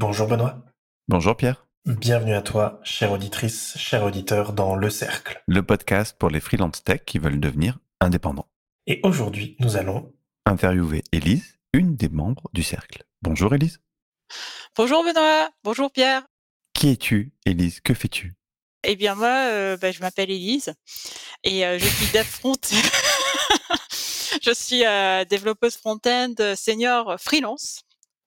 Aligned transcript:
Bonjour 0.00 0.28
Benoît. 0.28 0.62
Bonjour 1.08 1.36
Pierre. 1.36 1.66
Bienvenue 1.84 2.34
à 2.34 2.40
toi, 2.40 2.78
chère 2.84 3.10
auditrice, 3.10 3.76
cher 3.76 4.04
auditeur, 4.04 4.52
dans 4.52 4.76
Le 4.76 4.90
Cercle. 4.90 5.42
Le 5.48 5.60
podcast 5.64 6.16
pour 6.16 6.30
les 6.30 6.38
freelance 6.38 6.84
tech 6.84 7.00
qui 7.04 7.18
veulent 7.18 7.40
devenir 7.40 7.80
indépendants. 7.98 8.46
Et 8.86 9.00
aujourd'hui, 9.02 9.56
nous 9.58 9.76
allons 9.76 10.14
interviewer 10.46 11.02
Élise, 11.10 11.58
une 11.72 11.96
des 11.96 12.08
membres 12.08 12.48
du 12.52 12.62
Cercle. 12.62 13.02
Bonjour 13.22 13.52
Élise. 13.56 13.80
Bonjour 14.76 15.02
Benoît. 15.02 15.50
Bonjour 15.64 15.90
Pierre. 15.90 16.22
Qui 16.74 16.90
es-tu, 16.90 17.32
Élise? 17.44 17.80
Que 17.80 17.92
fais-tu? 17.92 18.36
Eh 18.84 18.94
bien 18.94 19.16
moi, 19.16 19.48
euh, 19.50 19.76
bah, 19.78 19.90
je 19.90 19.98
m'appelle 19.98 20.30
Élise 20.30 20.74
et 21.42 21.66
euh, 21.66 21.80
je 21.80 21.86
suis 21.86 22.12
dev 22.12 22.22
front. 22.22 22.54
je 24.42 24.54
suis 24.54 24.86
euh, 24.86 25.24
développeuse 25.24 25.76
front-end 25.76 26.34
senior 26.54 27.16
freelance. 27.18 27.82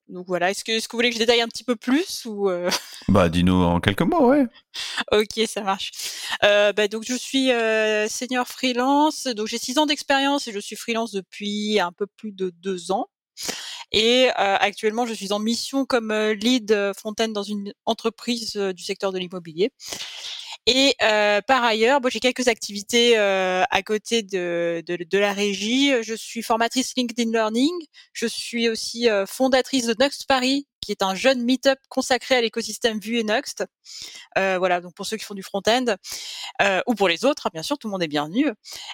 Donc 0.07 0.27
voilà, 0.27 0.51
est-ce 0.51 0.63
que, 0.63 0.73
est-ce 0.73 0.87
que 0.87 0.93
vous 0.93 0.97
voulez 0.97 1.09
que 1.09 1.15
je 1.15 1.19
détaille 1.19 1.41
un 1.41 1.47
petit 1.47 1.63
peu 1.63 1.75
plus 1.75 2.25
ou 2.25 2.49
euh? 2.49 2.69
Bah 3.07 3.29
dis-nous 3.29 3.53
en 3.53 3.79
quelques 3.79 4.01
mots, 4.01 4.29
ouais. 4.29 4.45
ok, 5.11 5.47
ça 5.47 5.61
marche. 5.61 5.91
Euh, 6.43 6.73
bah, 6.73 6.87
donc 6.87 7.03
je 7.07 7.15
suis 7.15 7.51
euh, 7.51 8.07
senior 8.07 8.47
freelance, 8.47 9.27
donc 9.27 9.47
j'ai 9.47 9.57
six 9.57 9.77
ans 9.77 9.85
d'expérience 9.85 10.47
et 10.47 10.51
je 10.51 10.59
suis 10.59 10.75
freelance 10.75 11.11
depuis 11.11 11.79
un 11.79 11.91
peu 11.91 12.07
plus 12.07 12.31
de 12.31 12.51
deux 12.61 12.91
ans. 12.91 13.07
Et 13.93 14.29
actuellement, 14.35 15.05
je 15.05 15.13
suis 15.13 15.33
en 15.33 15.39
mission 15.39 15.85
comme 15.85 16.13
lead 16.13 16.93
front-end 16.97 17.27
dans 17.27 17.43
une 17.43 17.73
entreprise 17.85 18.55
du 18.55 18.83
secteur 18.83 19.11
de 19.11 19.19
l'immobilier. 19.19 19.73
Et 20.67 20.95
euh, 21.01 21.41
par 21.41 21.63
ailleurs, 21.63 22.01
bon, 22.01 22.09
j'ai 22.09 22.19
quelques 22.19 22.47
activités 22.47 23.17
euh, 23.17 23.63
à 23.71 23.81
côté 23.81 24.21
de, 24.21 24.83
de, 24.85 24.95
de, 24.95 25.17
la 25.17 25.33
régie. 25.33 25.91
Je 26.03 26.13
suis 26.13 26.43
formatrice 26.43 26.93
LinkedIn 26.95 27.31
Learning. 27.31 27.71
Je 28.13 28.27
suis 28.27 28.69
aussi 28.69 29.09
euh, 29.09 29.25
fondatrice 29.25 29.87
de 29.87 29.95
Next 29.97 30.27
Paris, 30.27 30.67
qui 30.79 30.91
est 30.91 31.01
un 31.01 31.15
jeune 31.15 31.41
meet-up 31.43 31.79
consacré 31.89 32.35
à 32.35 32.41
l'écosystème 32.41 32.99
Vue 32.99 33.17
et 33.17 33.23
Next. 33.23 33.65
Euh, 34.37 34.59
voilà, 34.59 34.81
donc 34.81 34.93
pour 34.93 35.07
ceux 35.07 35.17
qui 35.17 35.25
font 35.25 35.33
du 35.33 35.41
front-end 35.41 35.95
euh, 36.61 36.81
ou 36.85 36.93
pour 36.93 37.07
les 37.07 37.25
autres, 37.25 37.47
hein, 37.47 37.51
bien 37.51 37.63
sûr, 37.63 37.79
tout 37.79 37.87
le 37.87 37.91
monde 37.91 38.03
est 38.03 38.07
bienvenu. 38.07 38.47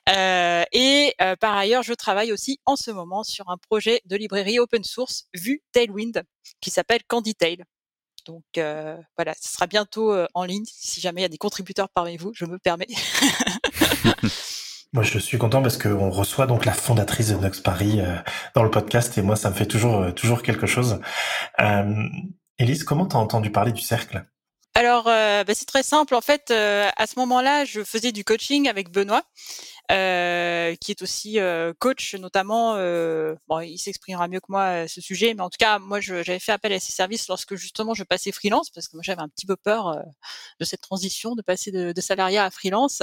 Euh, 0.09 0.63
et 0.71 1.15
par 1.41 1.57
ailleurs, 1.57 1.83
je 1.83 1.93
travaille 1.93 2.31
aussi 2.31 2.61
en 2.65 2.77
ce 2.77 2.91
moment 2.91 3.23
sur 3.23 3.49
un 3.49 3.57
projet 3.57 4.01
de 4.05 4.15
librairie 4.15 4.59
open 4.59 4.85
source 4.85 5.25
Vue 5.33 5.63
Tailwind 5.73 6.23
qui 6.61 6.69
s'appelle 6.69 7.01
CandyTail. 7.07 7.65
Donc 8.27 8.43
euh, 8.57 8.97
voilà, 9.17 9.33
ce 9.41 9.53
sera 9.53 9.67
bientôt 9.67 10.11
euh, 10.11 10.27
en 10.33 10.43
ligne. 10.43 10.65
Si 10.65 11.01
jamais 11.01 11.21
il 11.21 11.23
y 11.23 11.25
a 11.25 11.29
des 11.29 11.37
contributeurs 11.37 11.89
parmi 11.89 12.17
vous, 12.17 12.31
je 12.33 12.45
me 12.45 12.59
permets. 12.59 12.87
moi, 14.93 15.03
je 15.03 15.17
suis 15.17 15.37
content 15.37 15.61
parce 15.61 15.77
qu'on 15.77 16.09
reçoit 16.09 16.45
donc 16.45 16.65
la 16.65 16.73
fondatrice 16.73 17.29
de 17.29 17.35
Nox 17.35 17.61
Paris 17.61 18.01
euh, 18.01 18.15
dans 18.53 18.63
le 18.63 18.69
podcast 18.69 19.17
et 19.17 19.21
moi, 19.21 19.35
ça 19.35 19.49
me 19.49 19.55
fait 19.55 19.65
toujours 19.65 20.13
toujours 20.13 20.43
quelque 20.43 20.67
chose. 20.67 20.99
Elise, 22.59 22.83
comment 22.83 23.05
t'as 23.05 23.17
entendu 23.17 23.51
parler 23.51 23.71
du 23.71 23.81
cercle? 23.81 24.25
Alors, 24.73 25.05
bah, 25.05 25.53
c'est 25.53 25.65
très 25.65 25.83
simple. 25.83 26.13
En 26.13 26.21
fait, 26.21 26.51
à 26.51 27.07
ce 27.07 27.19
moment-là, 27.19 27.65
je 27.65 27.83
faisais 27.83 28.11
du 28.11 28.23
coaching 28.23 28.67
avec 28.67 28.91
Benoît 28.91 29.23
euh, 29.89 30.75
qui 30.75 30.91
est 30.91 31.01
aussi 31.01 31.39
euh, 31.39 31.73
coach, 31.79 32.15
notamment. 32.15 32.75
Euh, 32.75 33.35
bon, 33.47 33.61
il 33.61 33.77
s'exprimera 33.77 34.27
mieux 34.27 34.39
que 34.39 34.47
moi 34.49 34.63
à 34.63 34.87
ce 34.87 34.99
sujet, 34.99 35.33
mais 35.33 35.41
en 35.41 35.49
tout 35.49 35.57
cas, 35.57 35.79
moi, 35.79 36.01
j'avais 36.01 36.39
fait 36.39 36.51
appel 36.51 36.73
à 36.73 36.79
ses 36.79 36.91
services 36.91 37.27
lorsque 37.27 37.55
justement 37.55 37.93
je 37.93 38.03
passais 38.03 38.31
freelance, 38.31 38.69
parce 38.69 38.87
que 38.87 38.97
moi, 38.97 39.03
j'avais 39.03 39.21
un 39.21 39.29
petit 39.29 39.45
peu 39.45 39.55
peur 39.55 40.03
de 40.59 40.65
cette 40.65 40.81
transition, 40.81 41.35
de 41.35 41.41
passer 41.41 41.71
de, 41.71 41.93
de 41.93 42.01
salariat 42.01 42.43
à 42.43 42.51
freelance. 42.51 43.01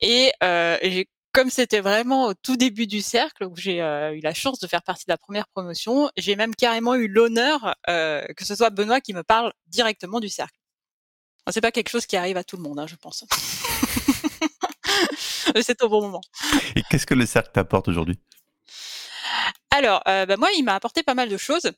Et, 0.00 0.32
et 0.42 1.08
comme 1.32 1.50
c'était 1.50 1.80
vraiment 1.80 2.26
au 2.26 2.34
tout 2.34 2.56
début 2.56 2.86
du 2.86 3.00
cercle, 3.00 3.44
où 3.44 3.56
j'ai 3.56 3.78
eu 3.78 4.20
la 4.20 4.34
chance 4.34 4.58
de 4.58 4.66
faire 4.66 4.82
partie 4.82 5.06
de 5.06 5.12
la 5.12 5.18
première 5.18 5.48
promotion, 5.48 6.10
j'ai 6.16 6.36
même 6.36 6.54
carrément 6.54 6.94
eu 6.94 7.08
l'honneur 7.08 7.74
que 7.86 8.44
ce 8.44 8.54
soit 8.54 8.70
Benoît 8.70 9.00
qui 9.00 9.14
me 9.14 9.22
parle 9.22 9.52
directement 9.66 10.20
du 10.20 10.28
cercle. 10.28 10.58
C'est 11.50 11.62
pas 11.62 11.72
quelque 11.72 11.88
chose 11.88 12.04
qui 12.04 12.16
arrive 12.16 12.36
à 12.36 12.44
tout 12.44 12.56
le 12.56 12.62
monde, 12.62 12.78
hein, 12.78 12.86
je 12.86 12.96
pense. 12.96 13.24
C'est 15.62 15.82
au 15.82 15.88
bon 15.88 16.02
moment. 16.02 16.20
Et 16.76 16.82
qu'est-ce 16.90 17.06
que 17.06 17.14
le 17.14 17.26
cercle 17.26 17.50
t'apporte 17.52 17.88
aujourd'hui? 17.88 18.18
Alors, 19.70 20.02
euh, 20.08 20.24
bah, 20.26 20.36
moi, 20.36 20.48
il 20.56 20.64
m'a 20.64 20.74
apporté 20.74 21.02
pas 21.02 21.14
mal 21.14 21.28
de 21.28 21.36
choses. 21.36 21.70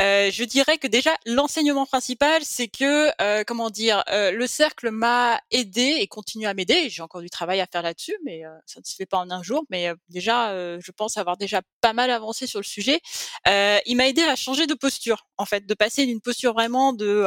Euh, 0.00 0.30
je 0.30 0.44
dirais 0.44 0.78
que 0.78 0.86
déjà, 0.88 1.16
l'enseignement 1.26 1.86
principal, 1.86 2.42
c'est 2.44 2.68
que, 2.68 3.10
euh, 3.22 3.44
comment 3.46 3.70
dire, 3.70 4.02
le 4.08 4.46
cercle 4.46 4.90
m'a 4.90 5.40
aidé 5.50 5.96
et 6.00 6.06
continue 6.06 6.46
à 6.46 6.54
m'aider. 6.54 6.90
J'ai 6.90 7.02
encore 7.02 7.20
du 7.20 7.30
travail 7.30 7.60
à 7.60 7.66
faire 7.66 7.82
là-dessus, 7.82 8.16
mais 8.24 8.42
ça 8.66 8.80
ne 8.80 8.84
se 8.84 8.94
fait 8.94 9.06
pas 9.06 9.18
en 9.18 9.30
un 9.30 9.42
jour. 9.42 9.64
Mais 9.70 9.90
déjà, 10.08 10.52
je 10.78 10.90
pense 10.92 11.16
avoir 11.16 11.36
déjà 11.36 11.62
pas 11.80 11.92
mal 11.92 12.10
avancé 12.10 12.46
sur 12.46 12.60
le 12.60 12.64
sujet. 12.64 13.00
il 13.46 13.96
m'a 13.96 14.08
aidé 14.08 14.22
à 14.22 14.36
changer 14.36 14.66
de 14.66 14.74
posture, 14.74 15.26
en 15.38 15.44
fait, 15.46 15.66
de 15.66 15.74
passer 15.74 16.06
d'une 16.06 16.20
posture 16.20 16.52
vraiment 16.52 16.92
de 16.92 17.24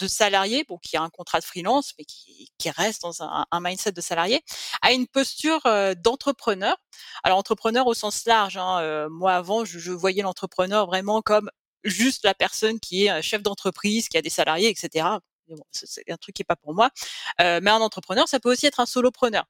de 0.00 0.08
salarié, 0.08 0.64
bon, 0.68 0.78
qui 0.78 0.96
a 0.96 1.02
un 1.02 1.10
contrat 1.10 1.40
de 1.40 1.44
freelance, 1.44 1.92
mais 1.98 2.04
qui, 2.04 2.50
qui 2.58 2.70
reste 2.70 3.02
dans 3.02 3.22
un, 3.22 3.46
un, 3.50 3.60
mindset 3.60 3.92
de 3.92 4.00
salarié, 4.00 4.42
à 4.82 4.92
une 4.92 5.06
posture 5.06 5.60
euh, 5.66 5.94
d'entrepreneur. 5.94 6.76
Alors 7.22 7.38
entrepreneur 7.38 7.86
au 7.86 7.94
sens 7.94 8.24
large. 8.26 8.56
Hein, 8.56 8.80
euh, 8.80 9.08
moi 9.10 9.34
avant, 9.34 9.64
je, 9.64 9.78
je 9.78 9.92
voyais 9.92 10.22
l'entrepreneur 10.22 10.86
vraiment 10.86 11.22
comme 11.22 11.50
juste 11.84 12.24
la 12.24 12.34
personne 12.34 12.80
qui 12.80 13.06
est 13.06 13.22
chef 13.22 13.42
d'entreprise, 13.42 14.08
qui 14.08 14.18
a 14.18 14.22
des 14.22 14.30
salariés, 14.30 14.68
etc. 14.68 15.18
C'est 15.72 16.10
un 16.10 16.16
truc 16.16 16.34
qui 16.36 16.42
est 16.42 16.44
pas 16.44 16.56
pour 16.56 16.74
moi. 16.74 16.90
Euh, 17.40 17.60
mais 17.62 17.70
un 17.70 17.80
entrepreneur, 17.80 18.28
ça 18.28 18.40
peut 18.40 18.50
aussi 18.52 18.66
être 18.66 18.80
un 18.80 18.86
solopreneur. 18.86 19.44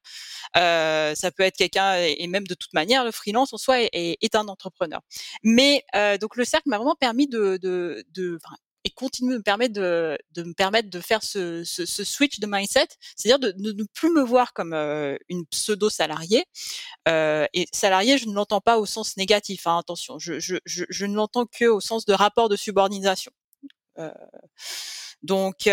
Euh, 0.57 1.15
ça 1.15 1.31
peut 1.31 1.43
être 1.43 1.57
quelqu'un, 1.57 1.97
et 1.97 2.27
même 2.27 2.47
de 2.47 2.55
toute 2.55 2.73
manière, 2.73 3.05
le 3.05 3.13
freelance 3.13 3.53
en 3.53 3.59
soi 3.59 3.83
est, 3.83 4.19
est, 4.21 4.35
un 4.35 4.49
entrepreneur. 4.49 5.01
Mais 5.43 5.85
euh, 5.95 6.19
donc 6.19 6.37
le 6.37 6.45
cercle 6.45 6.69
m'a 6.69 6.77
vraiment 6.79 6.97
permis 6.97 7.27
de, 7.27 7.59
de, 7.61 8.05
de 8.15 8.39
et 8.85 8.91
continue 8.91 9.33
de 9.33 9.39
me 9.39 9.43
permettre 9.43 9.75
de, 9.75 10.19
de 10.33 10.43
me 10.43 10.55
permettre 10.55 10.89
de 10.91 11.01
faire 11.01 11.23
ce, 11.23 11.65
ce, 11.65 11.85
ce 11.85 12.05
switch 12.05 12.41
de 12.41 12.47
mindset, 12.47 12.89
c'est-à-dire 13.17 13.39
de, 13.39 13.53
de, 13.57 13.73
ne 13.73 13.85
plus 13.95 14.11
me 14.11 14.23
voir 14.23 14.53
comme 14.53 14.73
euh, 14.73 15.17
une 15.29 15.47
pseudo 15.47 15.91
salariée. 15.91 16.45
Euh, 17.09 17.47
et 17.53 17.67
salarié, 17.73 18.19
je 18.19 18.27
ne 18.27 18.35
l'entends 18.35 18.61
pas 18.61 18.79
au 18.79 18.87
sens 18.87 19.17
négatif. 19.17 19.67
Hein, 19.67 19.79
attention, 19.79 20.19
je, 20.19 20.39
je, 20.39 20.57
je, 20.65 20.85
je 20.89 21.07
ne 21.07 21.15
l'entends 21.15 21.47
que 21.47 21.67
au 21.67 21.81
sens 21.81 22.05
de 22.05 22.13
rapport 22.13 22.49
de 22.49 22.57
subordination. 22.57 23.33
Euh, 23.99 24.11
donc, 25.23 25.67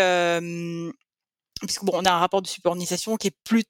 puisque 1.66 1.84
bon, 1.84 1.92
on 1.94 2.04
a 2.04 2.10
un 2.10 2.18
rapport 2.18 2.42
de 2.42 2.46
subordination 2.46 3.16
qui 3.16 3.28
est 3.28 3.36
plus 3.44 3.64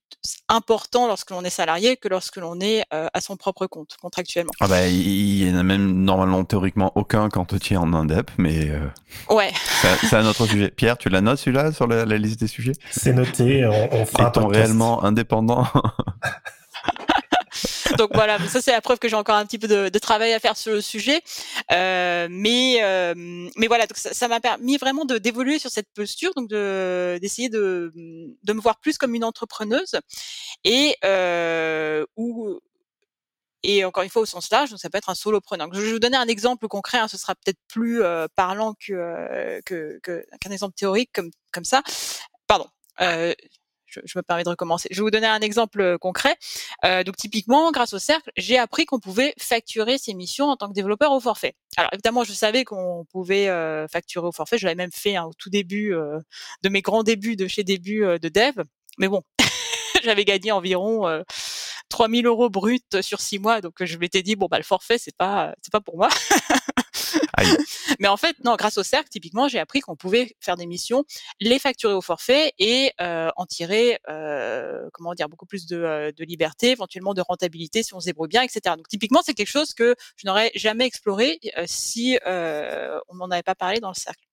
important 0.49 1.07
lorsque 1.07 1.31
l'on 1.31 1.43
est 1.43 1.51
salarié 1.51 1.97
que 1.97 2.09
lorsque 2.09 2.37
l'on 2.37 2.61
est 2.61 2.85
euh, 2.93 3.09
à 3.13 3.21
son 3.21 3.37
propre 3.37 3.67
compte 3.67 3.97
contractuellement. 4.01 4.53
Ah 4.61 4.69
bah 4.69 4.87
il 4.89 5.49
y 5.49 5.51
en 5.51 5.57
a 5.57 5.63
même 5.63 6.05
normalement 6.05 6.45
théoriquement 6.45 6.93
aucun 6.95 7.29
quand 7.29 7.59
tu 7.59 7.75
es 7.75 7.77
en 7.77 7.93
indep, 7.93 8.31
mais 8.39 8.71
euh, 8.71 9.35
ouais. 9.35 9.53
C'est 10.01 10.17
un 10.17 10.27
autre 10.27 10.47
sujet. 10.51 10.71
Pierre, 10.71 10.99
tu 10.99 11.09
la 11.09 11.21
notes 11.21 11.39
celui-là 11.39 11.73
sur 11.73 11.87
la, 11.87 12.05
la, 12.05 12.19
liste 12.19 12.41
des 12.41 12.47
sujets? 12.47 12.73
C'est 12.91 13.13
noté. 13.13 13.67
On, 13.67 14.01
on 14.01 14.07
fera 14.07 14.29
Est-on 14.29 14.47
réellement 14.47 15.05
indépendant? 15.05 15.67
donc 17.99 18.11
voilà, 18.15 18.39
ça 18.49 18.61
c'est 18.61 18.73
la 18.73 18.81
preuve 18.81 18.99
que 18.99 19.09
j'ai 19.09 19.17
encore 19.17 19.37
un 19.37 19.47
petit 19.47 19.59
peu 19.59 19.69
de, 19.69 19.89
de, 19.89 19.99
travail 19.99 20.33
à 20.33 20.41
faire 20.41 20.57
sur 20.57 20.73
le 20.73 20.81
sujet. 20.81 21.23
Euh, 21.73 22.29
mais 22.31 22.79
euh, 22.83 23.15
mais 23.57 23.67
voilà, 23.67 23.87
donc 23.87 23.97
ça 23.97 24.29
m'a 24.29 24.41
permis 24.41 24.77
vraiment 24.77 25.05
de 25.05 25.19
d'évoluer 25.19 25.59
sur 25.59 25.71
cette 25.71 25.89
posture, 25.95 26.33
donc 26.35 26.49
de 26.49 27.19
d'essayer 27.21 27.49
de 27.49 27.93
de 27.95 28.53
me 28.53 28.61
voir 28.61 28.79
plus 28.81 28.99
comme 28.99 29.15
une 29.15 29.25
entrepreneuse 29.25 29.97
et 30.65 30.97
euh, 31.05 32.05
où 32.17 32.61
et 33.63 33.85
encore 33.85 34.03
une 34.03 34.11
fois 34.11 34.23
au 34.23 34.27
sens 34.27 34.51
large, 34.51 34.71
donc 34.71 34.79
ça 34.79 34.89
peut 34.91 34.99
être 34.99 35.11
un 35.11 35.15
solopreneur. 35.15 35.69
Je 35.73 35.81
vais 35.81 35.93
vous 35.93 35.99
donner 35.99 36.17
un 36.17 36.29
exemple 36.29 36.69
concret, 36.69 36.99
hein, 36.99 37.09
ce 37.09 37.19
sera 37.19 37.35
peut-être 37.35 37.59
plus 37.69 38.03
euh, 38.03 38.27
parlant 38.37 38.75
que 38.75 38.93
euh, 38.93 39.61
qu'un 39.65 39.99
que, 40.03 40.53
exemple 40.53 40.75
théorique 40.77 41.11
comme 41.13 41.31
comme 41.53 41.65
ça. 41.65 41.83
Pardon. 42.47 42.67
Euh, 43.01 43.35
je, 43.89 44.01
je, 44.05 44.19
me 44.19 44.23
permets 44.23 44.45
de 44.45 44.49
recommencer. 44.49 44.89
Je 44.91 44.97
vais 44.97 45.03
vous 45.03 45.11
donner 45.11 45.27
un 45.27 45.41
exemple 45.41 45.81
euh, 45.81 45.99
concret. 45.99 46.37
Euh, 46.85 47.05
donc 47.05 47.17
typiquement, 47.17 47.71
grâce 47.73 47.93
au 47.93 47.99
cercle, 47.99 48.31
j'ai 48.37 48.59
appris 48.59 48.87
qu'on 48.87 49.01
pouvait 49.01 49.35
facturer 49.39 49.99
ses 49.99 50.15
missions 50.15 50.47
en 50.47 50.57
tant 50.57 50.69
que 50.69 50.75
développeur 50.75 51.13
au 51.13 51.21
forfait. 51.21 51.55
Alors 51.77 51.91
évidemment, 51.93 52.25
je 52.25 52.33
savais 52.33 52.65
qu'on 52.65 53.05
pouvait 53.11 53.49
euh, 53.49 53.87
facturer 53.89 54.27
au 54.27 54.33
forfait. 54.33 54.59
Je 54.59 54.67
l'avais 54.67 54.75
même 54.75 54.93
fait 54.93 55.17
hein, 55.17 55.25
au 55.25 55.33
tout 55.35 55.51
début 55.51 55.95
euh, 55.95 56.19
de 56.63 56.69
mes 56.69 56.83
grands 56.83 57.03
débuts 57.03 57.37
de 57.37 57.47
chez 57.47 57.65
début 57.65 58.05
euh, 58.05 58.19
de 58.19 58.29
dev. 58.29 58.65
Mais 58.99 59.09
bon, 59.09 59.23
j'avais 60.03 60.25
gagné 60.25 60.51
environ 60.51 61.23
3000 61.89 62.27
euros 62.27 62.51
bruts 62.51 62.81
sur 63.01 63.21
six 63.21 63.39
mois, 63.39 63.61
donc 63.61 63.85
je 63.85 63.97
m'étais 63.97 64.23
dit 64.23 64.35
bon 64.35 64.47
bah 64.51 64.59
le 64.59 64.65
forfait 64.65 64.99
c'est 64.99 65.17
pas 65.17 65.55
c'est 65.63 65.73
pas 65.73 65.81
pour 65.81 65.97
moi. 65.97 66.09
Mais 68.01 68.09
en 68.09 68.17
fait, 68.17 68.37
non, 68.45 68.57
grâce 68.57 68.79
au 68.79 68.83
cercle, 68.83 69.09
typiquement, 69.09 69.49
j'ai 69.49 69.59
appris 69.59 69.81
qu'on 69.81 69.97
pouvait 69.97 70.37
faire 70.41 70.57
des 70.57 70.67
missions, 70.67 71.05
les 71.41 71.59
facturer 71.59 71.95
au 71.95 72.01
forfait 72.01 72.53
et 72.59 72.93
euh, 73.01 73.31
en 73.37 73.47
tirer, 73.47 73.99
euh, 74.09 74.89
comment 74.93 75.15
dire, 75.15 75.29
beaucoup 75.29 75.47
plus 75.47 75.67
de, 75.67 75.77
euh, 75.77 76.13
de, 76.13 76.25
liberté, 76.25 76.71
éventuellement 76.71 77.15
de 77.15 77.23
rentabilité 77.23 77.83
si 77.83 77.95
on 77.95 78.01
se 78.01 78.07
débrouille 78.07 78.29
bien, 78.29 78.43
etc. 78.43 78.77
Donc 78.77 78.89
typiquement, 78.89 79.23
c'est 79.25 79.35
quelque 79.35 79.49
chose 79.49 79.75
que 79.75 79.95
je 80.17 80.27
n'aurais 80.27 80.51
jamais 80.55 80.87
exploré 80.87 81.41
euh, 81.57 81.65
si 81.67 82.19
euh, 82.27 82.99
on 83.09 83.17
n'en 83.17 83.31
avait 83.31 83.43
pas 83.43 83.55
parlé 83.55 83.81
dans 83.81 83.89
le 83.89 83.95
cercle. 83.95 84.25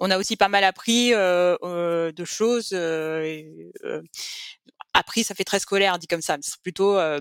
On 0.00 0.10
a 0.10 0.18
aussi 0.18 0.36
pas 0.36 0.48
mal 0.48 0.62
appris 0.62 1.12
euh, 1.12 2.12
de 2.12 2.24
choses 2.24 2.72
appris, 4.98 5.24
ça 5.24 5.34
fait 5.34 5.44
très 5.44 5.60
scolaire 5.60 5.98
dit 5.98 6.06
comme 6.06 6.22
ça, 6.22 6.36
mais 6.36 6.42
c'est 6.42 6.60
plutôt 6.60 6.96
euh, 6.96 7.20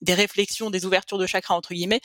des 0.00 0.14
réflexions, 0.14 0.70
des 0.70 0.86
ouvertures 0.86 1.18
de 1.18 1.26
chakra 1.26 1.54
entre 1.54 1.74
guillemets 1.74 2.00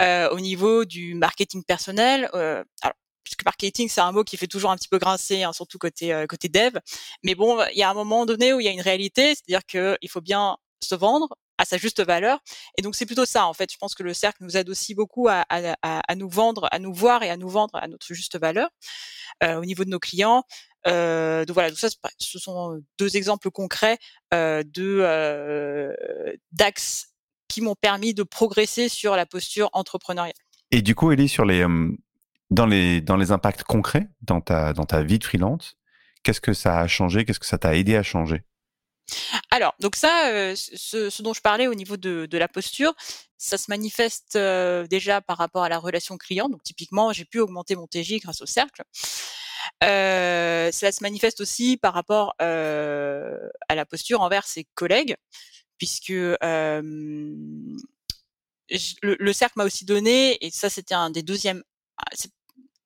euh, 0.00 0.28
au 0.30 0.40
niveau 0.40 0.84
du 0.84 1.14
marketing 1.14 1.64
personnel. 1.64 2.28
Euh, 2.34 2.64
alors, 2.82 2.96
puisque 3.22 3.44
marketing 3.44 3.88
c'est 3.88 4.00
un 4.00 4.12
mot 4.12 4.24
qui 4.24 4.36
fait 4.36 4.46
toujours 4.46 4.70
un 4.70 4.76
petit 4.76 4.88
peu 4.88 4.98
grincer, 4.98 5.42
hein, 5.44 5.52
surtout 5.52 5.78
côté 5.78 6.24
côté 6.28 6.48
dev. 6.48 6.78
Mais 7.22 7.34
bon, 7.34 7.62
il 7.72 7.78
y 7.78 7.82
a 7.82 7.90
un 7.90 7.94
moment 7.94 8.26
donné 8.26 8.52
où 8.52 8.60
il 8.60 8.64
y 8.64 8.68
a 8.68 8.72
une 8.72 8.80
réalité, 8.80 9.34
c'est-à-dire 9.34 9.64
qu'il 9.66 10.10
faut 10.10 10.20
bien 10.20 10.56
se 10.82 10.94
vendre 10.94 11.28
à 11.58 11.64
sa 11.64 11.76
juste 11.76 12.02
valeur. 12.04 12.38
Et 12.78 12.82
donc 12.82 12.94
c'est 12.96 13.06
plutôt 13.06 13.24
ça 13.24 13.46
en 13.46 13.52
fait. 13.52 13.72
Je 13.72 13.78
pense 13.78 13.94
que 13.94 14.02
le 14.02 14.14
cercle 14.14 14.42
nous 14.42 14.56
aide 14.56 14.68
aussi 14.68 14.94
beaucoup 14.94 15.28
à, 15.28 15.44
nous 16.16 16.28
vendre, 16.28 16.68
à 16.70 16.78
nous 16.78 16.92
voir 16.92 17.22
et 17.22 17.30
à 17.30 17.36
nous 17.36 17.48
vendre 17.48 17.76
à 17.76 17.88
notre 17.88 18.12
juste 18.12 18.38
valeur 18.38 18.68
au 19.42 19.64
niveau 19.64 19.84
de 19.84 19.90
nos 19.90 19.98
clients. 19.98 20.44
Euh, 20.86 21.44
donc 21.44 21.54
voilà, 21.54 21.70
tout 21.70 21.76
ça, 21.76 21.88
ce 22.18 22.38
sont 22.38 22.80
deux 22.98 23.16
exemples 23.16 23.50
concrets 23.50 23.98
euh, 24.32 24.62
de 24.62 25.00
euh, 25.00 25.92
d'axes 26.52 27.14
qui 27.48 27.60
m'ont 27.60 27.74
permis 27.74 28.14
de 28.14 28.22
progresser 28.22 28.88
sur 28.88 29.16
la 29.16 29.26
posture 29.26 29.68
entrepreneuriale. 29.72 30.34
Et 30.70 30.82
du 30.82 30.94
coup, 30.94 31.10
Elie, 31.10 31.28
sur 31.28 31.44
les 31.44 31.64
dans 32.50 32.66
les 32.66 33.00
dans 33.00 33.16
les 33.16 33.32
impacts 33.32 33.64
concrets 33.64 34.08
dans 34.20 34.40
ta 34.40 34.72
dans 34.72 34.84
ta 34.84 35.02
vie 35.02 35.18
de 35.18 35.24
freelance, 35.24 35.76
qu'est-ce 36.22 36.40
que 36.40 36.52
ça 36.52 36.78
a 36.78 36.86
changé 36.86 37.24
Qu'est-ce 37.24 37.40
que 37.40 37.46
ça 37.46 37.58
t'a 37.58 37.76
aidé 37.76 37.96
à 37.96 38.02
changer? 38.02 38.42
Alors, 39.50 39.74
donc 39.80 39.96
ça, 39.96 40.54
ce, 40.54 41.22
dont 41.22 41.34
je 41.34 41.40
parlais 41.40 41.66
au 41.66 41.74
niveau 41.74 41.96
de, 41.96 42.36
la 42.36 42.48
posture, 42.48 42.94
ça 43.38 43.58
se 43.58 43.66
manifeste 43.68 44.38
déjà 44.90 45.20
par 45.20 45.38
rapport 45.38 45.64
à 45.64 45.68
la 45.68 45.78
relation 45.78 46.16
client. 46.18 46.48
Donc 46.48 46.62
typiquement, 46.62 47.12
j'ai 47.12 47.24
pu 47.24 47.38
augmenter 47.38 47.76
mon 47.76 47.86
TJ 47.86 48.20
grâce 48.20 48.42
au 48.42 48.46
cercle. 48.46 48.82
Cela 49.82 50.92
se 50.92 51.02
manifeste 51.02 51.40
aussi 51.40 51.76
par 51.76 51.94
rapport 51.94 52.34
à 52.38 53.74
la 53.74 53.86
posture 53.86 54.20
envers 54.20 54.46
ses 54.46 54.64
collègues, 54.74 55.16
puisque 55.78 56.08
le, 56.08 56.36
le, 59.02 59.32
cercle 59.32 59.54
m'a 59.56 59.64
aussi 59.64 59.84
donné, 59.84 60.44
et 60.44 60.50
ça 60.50 60.70
c'était 60.70 60.94
un 60.94 61.10
des 61.10 61.22
deuxièmes, 61.22 61.62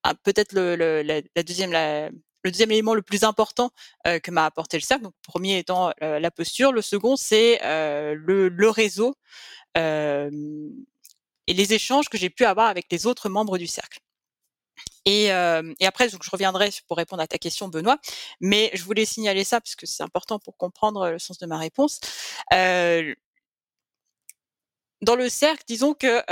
ah, 0.02 0.14
peut-être 0.14 0.52
le, 0.52 0.76
le, 0.76 1.02
la, 1.02 1.42
deuxième, 1.42 1.72
le 2.42 2.50
deuxième 2.50 2.70
élément 2.70 2.94
le 2.94 3.02
plus 3.02 3.24
important 3.24 3.70
euh, 4.06 4.18
que 4.18 4.30
m'a 4.30 4.44
apporté 4.44 4.76
le 4.76 4.82
cercle. 4.82 5.04
Donc, 5.04 5.14
le 5.26 5.30
premier 5.30 5.58
étant 5.58 5.92
euh, 6.02 6.18
la 6.18 6.30
posture, 6.30 6.72
le 6.72 6.82
second 6.82 7.16
c'est 7.16 7.60
euh, 7.64 8.14
le, 8.16 8.70
réseau 8.70 9.14
et 9.76 10.30
les 11.48 11.72
échanges 11.72 12.08
que 12.08 12.18
j'ai 12.18 12.30
pu 12.30 12.44
avoir 12.44 12.68
avec 12.68 12.86
les 12.90 13.06
autres 13.06 13.28
membres 13.28 13.58
du 13.58 13.66
cercle. 13.66 14.00
Et, 15.04 15.26
et, 15.26 15.86
après, 15.86 16.08
donc, 16.08 16.22
je 16.22 16.30
reviendrai 16.30 16.70
pour 16.86 16.96
répondre 16.96 17.22
à 17.22 17.26
ta 17.26 17.38
question, 17.38 17.68
Benoît, 17.68 17.98
mais 18.40 18.70
je 18.74 18.84
voulais 18.84 19.04
signaler 19.04 19.44
ça 19.44 19.60
parce 19.60 19.74
que 19.74 19.86
c'est 19.86 20.02
important 20.02 20.38
pour 20.38 20.56
comprendre 20.56 21.10
le 21.10 21.18
sens 21.18 21.38
de 21.38 21.46
ma 21.46 21.58
réponse. 21.58 22.00
Dans 22.50 23.14
le 25.16 25.28
cercle, 25.28 25.64
disons 25.66 25.94
que 25.94 26.22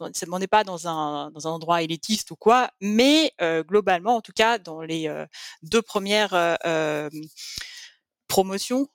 on 0.00 0.38
n'est 0.38 0.46
pas 0.46 0.64
dans 0.64 0.88
un, 0.88 1.30
dans 1.30 1.48
un 1.48 1.50
endroit 1.50 1.82
élitiste 1.82 2.30
ou 2.30 2.36
quoi, 2.36 2.70
mais 2.80 3.32
euh, 3.40 3.62
globalement, 3.62 4.16
en 4.16 4.20
tout 4.20 4.32
cas, 4.34 4.58
dans 4.58 4.82
les 4.82 5.08
euh, 5.08 5.26
deux 5.62 5.82
premières 5.82 6.34
euh, 6.66 7.08
promotions, 8.28 8.88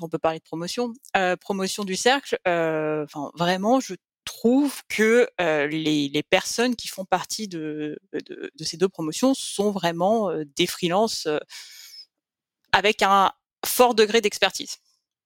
on 0.00 0.08
peut 0.08 0.18
parler 0.18 0.38
de 0.38 0.44
promotion, 0.44 0.92
promotion 1.40 1.84
du 1.84 1.96
cercle, 1.96 2.38
vraiment, 2.46 3.78
je 3.78 3.94
trouve 4.24 4.80
que 4.88 5.28
les, 5.38 6.08
les, 6.08 6.22
personnes 6.22 6.76
qui 6.76 6.88
font 6.88 7.04
partie 7.04 7.46
de, 7.46 7.98
de, 8.14 8.64
ces 8.64 8.78
deux 8.78 8.88
promotions 8.88 9.34
sont 9.34 9.70
vraiment 9.70 10.30
des 10.56 10.66
freelances 10.66 11.28
avec 12.72 13.02
un 13.02 13.32
fort 13.66 13.94
degré 13.94 14.22
d'expertise. 14.22 14.78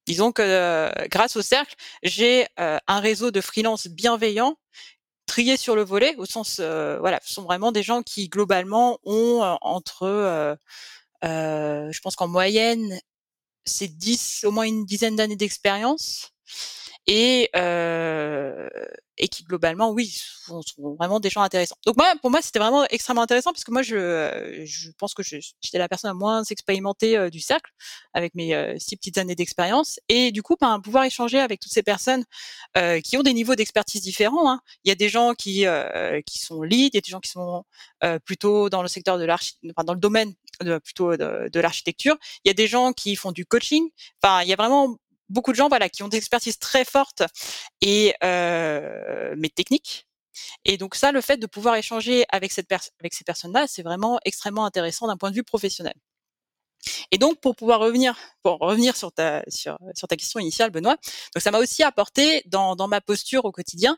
Disons 0.05 0.33
que 0.33 0.91
grâce 1.11 1.37
au 1.37 1.43
cercle, 1.43 1.77
j'ai 2.03 2.49
un 2.57 3.01
réseau 3.01 3.31
de 3.31 3.41
freelances 3.41 3.87
bienveillants 3.87 4.57
triés 5.27 5.57
sur 5.57 5.77
le 5.77 5.85
volet, 5.85 6.15
au 6.17 6.27
sens, 6.27 6.61
voilà, 6.61 7.21
ce 7.25 7.35
sont 7.35 7.43
vraiment 7.43 7.73
des 7.73 7.83
gens 7.83 8.03
qui 8.03 8.29
globalement 8.29 8.99
ont 9.05 9.43
entre, 9.61 10.57
je 11.23 12.01
pense 12.01 12.17
qu'en 12.17 12.29
moyenne, 12.29 13.01
c'est 13.65 13.89
10, 13.89 14.45
au 14.45 14.53
moins 14.53 14.65
une 14.65 14.85
dizaine 14.85 15.17
d'années 15.17 15.37
d'expérience 15.37 16.31
et 17.07 17.51
euh, 17.57 18.69
et 19.19 19.29
qui 19.29 19.45
globalement 19.45 19.91
oui 19.91 20.13
sont, 20.45 20.61
vraiment 20.99 21.21
des 21.21 21.31
gens 21.31 21.41
intéressants. 21.43 21.77
Donc 21.87 21.97
moi 21.97 22.13
pour 22.21 22.31
moi 22.31 22.43
c'était 22.43 22.59
vraiment 22.59 22.85
extrêmement 22.87 23.23
intéressant 23.23 23.53
parce 23.53 23.65
que 23.65 23.71
moi 23.71 23.83
je 23.83 24.63
je 24.65 24.91
pense 24.99 25.15
que 25.15 25.23
j'étais 25.23 25.79
la 25.79 25.89
personne 25.89 26.11
la 26.11 26.15
moins 26.15 26.43
expérimentée 26.45 27.31
du 27.31 27.41
cercle 27.41 27.71
avec 28.13 28.35
mes 28.35 28.77
six 28.79 28.97
petites 28.97 29.19
années 29.19 29.35
d'expérience 29.35 29.99
et 30.09 30.33
du 30.33 30.43
coup 30.43 30.57
ben, 30.61 30.81
pouvoir 30.81 31.05
échanger 31.05 31.39
avec 31.39 31.61
toutes 31.61 31.73
ces 31.73 31.83
personnes 31.83 32.25
qui 33.05 33.17
ont 33.17 33.23
des 33.23 33.33
niveaux 33.33 33.55
d'expertise 33.55 34.03
différents. 34.03 34.51
Hein. 34.51 34.61
Il 34.85 34.89
y 34.89 34.93
a 34.93 34.97
des 34.97 35.09
gens 35.09 35.35
qui 35.35 35.65
qui 36.27 36.39
sont 36.39 36.63
lead, 36.63 36.95
il 36.95 36.97
y 36.97 36.99
a 36.99 37.03
des 37.03 37.11
gens 37.11 37.21
qui 37.21 37.31
sont 37.31 37.65
plutôt 38.25 38.69
dans 38.69 38.83
le 38.83 38.89
secteur 38.89 39.19
de 39.19 39.25
l'archi, 39.25 39.55
enfin, 39.71 39.85
dans 39.85 39.95
le 39.95 40.01
domaine 40.01 40.35
de, 40.63 40.79
plutôt 40.79 41.17
de, 41.17 41.49
de 41.51 41.61
l'architecture. 41.61 42.17
Il 42.45 42.49
y 42.49 42.51
a 42.51 42.55
des 42.55 42.67
gens 42.67 42.93
qui 42.93 43.17
font 43.17 43.33
du 43.33 43.47
coaching. 43.47 43.89
Enfin 44.23 44.43
il 44.43 44.49
y 44.49 44.53
a 44.53 44.57
vraiment 44.57 44.97
beaucoup 45.29 45.53
de 45.53 45.57
gens 45.57 45.69
voilà 45.69 45.89
qui 45.89 46.03
ont 46.03 46.09
des 46.09 46.19
expertises 46.19 46.59
très 46.59 46.85
fortes 46.85 47.23
et 47.81 48.15
euh, 48.25 49.35
mais 49.37 49.49
techniques. 49.49 50.07
Et 50.65 50.77
donc 50.77 50.95
ça, 50.95 51.13
le 51.13 51.21
fait 51.21 51.39
de 51.39 51.47
pouvoir 51.47 51.77
échanger 51.77 52.25
avec 52.31 52.53
cette 52.53 52.71
avec 52.71 53.15
ces 53.15 53.25
personnes-là, 53.25 53.67
c'est 53.69 53.83
vraiment 53.83 54.21
extrêmement 54.25 54.67
intéressant 54.67 55.07
d'un 55.07 55.17
point 55.17 55.31
de 55.31 55.37
vue 55.37 55.45
professionnel. 55.45 55.95
Et 57.11 57.19
donc, 57.19 57.41
pour 57.41 57.57
pouvoir 57.57 57.81
revenir, 57.81 58.17
pour 58.43 58.59
revenir 58.59 58.97
sur 58.97 59.13
ta 59.13 59.43
question 60.17 60.41
initiale, 60.41 60.71
Benoît, 60.71 60.97
donc 61.35 61.43
ça 61.43 61.51
m'a 61.51 61.59
aussi 61.59 61.83
apporté 61.83 62.43
dans, 62.47 62.77
ma 62.89 63.01
posture 63.01 63.45
au 63.45 63.53
quotidien, 63.53 63.97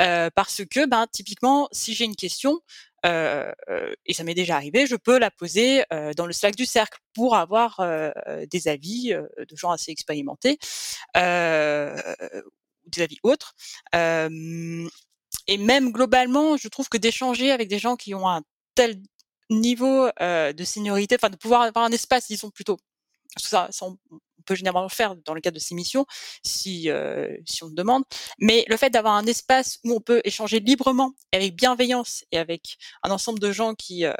euh, 0.00 0.30
parce 0.34 0.62
que, 0.64 0.86
ben, 0.86 1.06
typiquement, 1.12 1.68
si 1.72 1.94
j'ai 1.94 2.04
une 2.04 2.16
question, 2.16 2.60
et 3.04 4.14
ça 4.14 4.24
m'est 4.24 4.34
déjà 4.34 4.56
arrivé, 4.56 4.86
je 4.86 4.96
peux 4.96 5.18
la 5.18 5.30
poser 5.30 5.84
euh, 5.92 6.12
dans 6.14 6.26
le 6.26 6.32
Slack 6.32 6.56
du 6.56 6.66
cercle 6.66 6.98
pour 7.14 7.36
avoir 7.36 7.80
euh, 7.80 8.10
des 8.50 8.68
avis 8.68 9.10
de 9.10 9.56
gens 9.56 9.70
assez 9.70 9.90
expérimentés, 9.90 10.58
des 11.14 13.02
avis 13.02 13.18
autres. 13.22 13.54
et 13.92 15.58
même 15.58 15.92
globalement, 15.92 16.56
je 16.56 16.68
trouve 16.68 16.88
que 16.88 16.98
d'échanger 16.98 17.50
avec 17.50 17.68
des 17.68 17.78
gens 17.78 17.96
qui 17.96 18.14
ont 18.14 18.28
un 18.28 18.42
tel 18.74 19.00
niveau 19.48 20.08
de 20.20 20.64
seniorité, 20.64 21.16
enfin 21.16 21.30
de 21.30 21.36
pouvoir 21.36 21.62
avoir 21.62 21.84
un 21.84 21.92
espace, 21.92 22.28
disons 22.28 22.50
plutôt, 22.50 22.78
ça, 23.36 23.68
ça 23.70 23.86
on, 23.86 23.96
peut 24.50 24.56
généralement 24.56 24.82
le 24.82 24.88
faire 24.88 25.14
dans 25.24 25.34
le 25.34 25.40
cadre 25.40 25.54
de 25.54 25.60
ces 25.60 25.76
missions, 25.76 26.06
si, 26.42 26.90
euh, 26.90 27.28
si 27.46 27.62
on 27.62 27.68
le 27.68 27.74
demande. 27.74 28.02
Mais 28.40 28.64
le 28.68 28.76
fait 28.76 28.90
d'avoir 28.90 29.14
un 29.14 29.26
espace 29.26 29.78
où 29.84 29.92
on 29.94 30.00
peut 30.00 30.20
échanger 30.24 30.58
librement, 30.58 31.12
avec 31.32 31.54
bienveillance 31.54 32.24
et 32.32 32.38
avec 32.38 32.76
un 33.04 33.10
ensemble 33.10 33.38
de 33.38 33.52
gens 33.52 33.74
qui, 33.74 34.04
euh, 34.04 34.12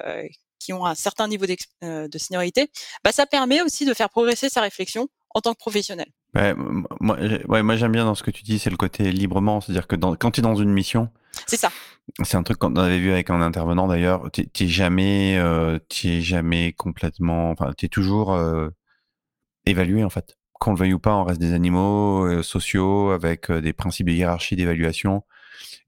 qui 0.60 0.72
ont 0.72 0.86
un 0.86 0.94
certain 0.94 1.26
niveau 1.26 1.46
euh, 1.82 2.06
de 2.06 2.18
seniorité, 2.18 2.70
bah, 3.02 3.10
ça 3.10 3.26
permet 3.26 3.60
aussi 3.60 3.84
de 3.84 3.92
faire 3.92 4.08
progresser 4.08 4.48
sa 4.48 4.60
réflexion 4.60 5.08
en 5.34 5.40
tant 5.40 5.52
que 5.52 5.58
professionnel. 5.58 6.06
Ouais, 6.36 6.54
moi, 7.00 7.18
ouais, 7.48 7.62
moi 7.62 7.76
j'aime 7.76 7.92
bien 7.92 8.04
dans 8.04 8.14
ce 8.14 8.22
que 8.22 8.30
tu 8.30 8.44
dis, 8.44 8.60
c'est 8.60 8.70
le 8.70 8.76
côté 8.76 9.10
librement, 9.10 9.60
c'est-à-dire 9.60 9.88
que 9.88 9.96
dans, 9.96 10.14
quand 10.14 10.30
tu 10.30 10.40
es 10.40 10.42
dans 10.42 10.54
une 10.54 10.70
mission, 10.70 11.08
c'est 11.46 11.56
ça. 11.56 11.70
C'est 12.22 12.36
un 12.36 12.42
truc 12.42 12.58
qu'on 12.58 12.74
avait 12.76 12.98
vu 12.98 13.12
avec 13.12 13.30
un 13.30 13.40
intervenant 13.40 13.86
d'ailleurs. 13.86 14.30
Tu 14.32 14.48
n'es 14.60 14.68
jamais, 14.68 15.36
euh, 15.38 15.78
es 16.04 16.20
jamais 16.20 16.72
complètement, 16.72 17.50
enfin, 17.50 17.72
tu 17.76 17.86
es 17.86 17.88
toujours 17.88 18.32
euh, 18.32 18.68
évalué 19.66 20.04
en 20.04 20.10
fait. 20.10 20.36
Qu'on 20.60 20.72
le 20.72 20.78
veuille 20.78 20.92
ou 20.92 20.98
pas, 20.98 21.14
on 21.16 21.24
reste 21.24 21.40
des 21.40 21.54
animaux 21.54 22.26
euh, 22.26 22.42
sociaux 22.42 23.10
avec 23.10 23.50
euh, 23.50 23.60
des 23.62 23.72
principes 23.72 24.08
de 24.08 24.12
hiérarchie 24.12 24.56
d'évaluation. 24.56 25.24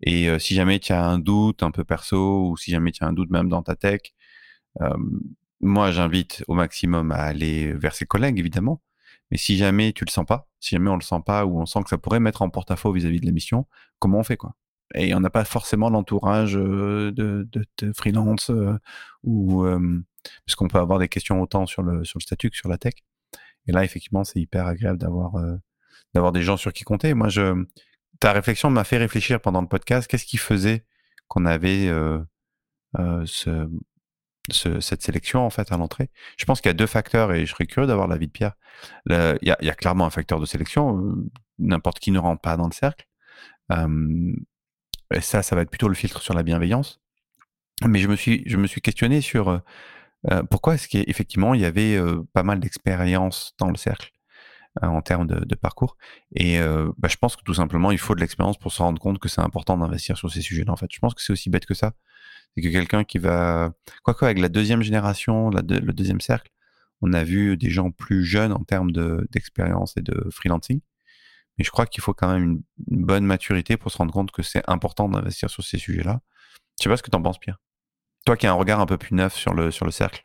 Et 0.03 0.29
euh, 0.31 0.39
si 0.39 0.55
jamais 0.55 0.79
tu 0.79 0.93
as 0.93 1.05
un 1.05 1.19
doute 1.19 1.63
un 1.63 1.71
peu 1.71 1.85
perso 1.85 2.49
ou 2.49 2.57
si 2.57 2.71
jamais 2.71 2.93
tu 2.93 3.05
as 3.05 3.07
un 3.07 3.13
doute 3.13 3.31
même 3.31 3.49
dans 3.49 3.63
ta 3.63 3.77
tech, 3.77 4.01
moi 5.61 5.93
j'invite 5.93 6.45
au 6.49 6.55
maximum 6.55 7.13
à 7.13 7.17
aller 7.17 7.73
vers 7.75 7.95
ses 7.95 8.07
collègues 8.07 8.39
évidemment. 8.39 8.83
Mais 9.31 9.39
si 9.39 9.57
jamais 9.57 9.93
tu 9.93 10.05
le 10.05 10.11
sens 10.11 10.27
pas, 10.27 10.49
si 10.61 10.75
jamais 10.75 10.91
on 10.91 10.97
le 10.97 11.03
sent 11.03 11.21
pas 11.25 11.47
ou 11.47 11.61
on 11.61 11.67
sent 11.67 11.83
que 11.85 11.91
ça 11.91 11.99
pourrait 11.99 12.21
mettre 12.21 12.43
en 12.43 12.51
porte-à-faux 12.51 12.93
vis-à-vis 12.93 13.21
de 13.21 13.27
la 13.27 13.33
mission, 13.33 13.67
comment 13.99 14.19
on 14.19 14.25
fait 14.25 14.37
quoi? 14.37 14.55
Et 14.95 15.15
on 15.15 15.21
n'a 15.21 15.31
pas 15.31 15.45
forcément 15.45 15.91
l'entourage 15.91 16.55
de, 16.55 17.49
freelance 17.95 18.51
ou 19.23 19.65
parce 19.65 20.57
qu'on 20.57 20.69
peut 20.69 20.79
avoir 20.79 20.99
des 20.99 21.09
questions 21.09 21.41
autant 21.43 21.67
sur 21.67 21.83
le 21.83 22.05
sur 22.05 22.19
le 22.19 22.23
statut 22.23 22.51
que 22.51 22.57
sur 22.57 22.69
la 22.69 22.79
tech. 22.79 22.95
Et 23.67 23.73
là, 23.73 23.85
effectivement, 23.85 24.25
c'est 24.25 24.41
hyper 24.41 24.67
agréable 24.67 24.99
d'avoir 24.99 25.37
euh, 25.37 25.57
d'avoir 26.15 26.33
des 26.33 26.43
gens 26.43 26.57
sur 26.57 26.73
qui 26.73 26.85
compter. 26.85 27.15
Moi, 27.15 27.29
je, 27.29 27.65
ta 28.21 28.33
réflexion 28.33 28.71
m'a 28.71 28.85
fait 28.85 28.99
réfléchir 28.99 29.41
pendant 29.41 29.61
le 29.61 29.69
podcast. 29.69 30.09
Qu'est-ce 30.09 30.27
qui 30.27 30.37
faisait 30.37 30.85
qu'on 31.29 31.47
avait 31.47 31.89
euh, 31.89 32.21
euh, 32.99 33.23
ce, 33.25 33.69
ce, 34.51 34.81
cette 34.81 35.03
sélection 35.03 35.47
en 35.47 35.51
fait 35.51 35.73
à 35.73 35.77
l'entrée? 35.77 36.11
Je 36.37 36.45
pense 36.45 36.61
qu'il 36.61 36.69
y 36.69 36.71
a 36.71 36.75
deux 36.75 36.87
facteurs 36.87 37.33
et 37.33 37.47
je 37.47 37.51
serais 37.53 37.67
curieux 37.67 37.87
d'avoir 37.87 38.09
l'avis 38.09 38.27
de 38.27 38.33
Pierre. 38.33 38.55
il, 39.09 39.39
y 39.43 39.47
y, 39.47 39.71
a, 39.71 39.75
clairement 39.75 40.07
un 40.07 40.11
facteur 40.11 40.41
de 40.41 40.47
sélection. 40.47 41.15
N'importe 41.59 42.01
qui 42.01 42.11
ne 42.11 42.19
rentre 42.19 42.43
pas 42.43 42.57
dans 42.57 42.67
le 42.67 42.73
cercle. 42.73 43.07
Et 45.15 45.21
ça, 45.21 45.43
ça 45.43 45.57
va 45.57 45.63
être 45.63 45.71
plutôt 45.71 45.89
le 45.89 45.95
filtre 45.95 46.21
sur 46.21 46.35
la 46.35 46.43
bienveillance. 46.43 47.01
Mais 47.87 48.01
je 48.01 48.09
me 48.09 48.17
suis, 48.17 48.43
je 48.47 48.57
me 48.57 48.67
suis 48.67 48.81
questionné 48.81 49.21
sur 49.21 49.63
euh, 50.31 50.43
pourquoi 50.45 50.75
est-ce 50.75 50.89
qu'effectivement 50.89 51.55
il 51.55 51.61
y 51.61 51.65
avait 51.65 51.99
pas 52.33 52.43
mal 52.43 52.61
d'expérience 52.61 53.55
dans 53.59 53.69
le 53.69 53.77
cercle 53.77 54.11
en 54.81 55.03
termes 55.03 55.27
de, 55.27 55.55
parcours? 55.55 55.97
Et 56.35 56.59
bah, 56.99 57.09
je 57.09 57.17
pense 57.17 57.37
que 57.37 57.43
tout 57.43 57.55
simplement 57.55 57.91
il 57.91 57.99
faut 57.99 58.15
de 58.15 58.21
l'expérience 58.21 58.59
pour 58.59 58.73
se 58.73 58.83
rendre 58.83 59.01
compte 59.01 59.19
que 59.19 59.29
c'est 59.29 59.41
important 59.41 59.77
d'investir 59.77 60.17
sur 60.17 60.31
ces 60.31 60.41
sujets-là. 60.41 60.73
En 60.73 60.77
fait, 60.77 60.91
je 60.91 60.99
pense 60.99 61.15
que 61.15 61.23
c'est 61.23 61.33
aussi 61.33 61.51
bête 61.51 61.67
que 61.67 61.75
ça. 61.75 61.93
C'est 62.55 62.63
que 62.63 62.69
quelqu'un 62.69 63.05
qui 63.05 63.19
va, 63.19 63.73
quoi 64.03 64.15
quoi, 64.15 64.29
avec 64.29 64.39
la 64.39 64.49
deuxième 64.49 64.83
génération, 64.83 65.51
le 65.51 65.93
deuxième 65.93 66.21
cercle, 66.21 66.53
on 67.03 67.13
a 67.13 67.25
vu 67.25 67.57
des 67.57 67.71
gens 67.71 67.91
plus 67.91 68.25
jeunes 68.25 68.53
en 68.53 68.63
termes 68.65 68.93
d'expérience 68.93 69.97
et 69.97 70.03
de 70.03 70.29
freelancing. 70.31 70.81
Mais 71.59 71.65
je 71.65 71.71
crois 71.71 71.87
qu'il 71.87 72.03
faut 72.03 72.15
quand 72.15 72.33
même 72.33 72.63
une, 72.89 73.05
bonne 73.05 73.27
maturité 73.27 73.77
pour 73.77 73.91
se 73.91 73.99
rendre 73.99 74.13
compte 74.13 74.31
que 74.31 74.43
c'est 74.43 74.63
important 74.69 75.09
d'investir 75.09 75.51
sur 75.51 75.65
ces 75.65 75.79
sujets-là. 75.79 76.21
Je 76.79 76.85
sais 76.85 76.89
pas 76.89 76.97
ce 76.97 77.03
que 77.03 77.11
tu 77.11 77.17
en 77.17 77.23
penses, 77.23 77.39
Pierre. 77.39 77.59
Toi 78.25 78.37
qui 78.37 78.47
as 78.47 78.51
un 78.51 78.55
regard 78.55 78.81
un 78.81 78.87
peu 78.87 78.99
plus 78.99 79.15
neuf 79.15 79.35
sur 79.35 79.55
le, 79.55 79.71
sur 79.71 79.85
le 79.85 79.91
cercle. 79.91 80.25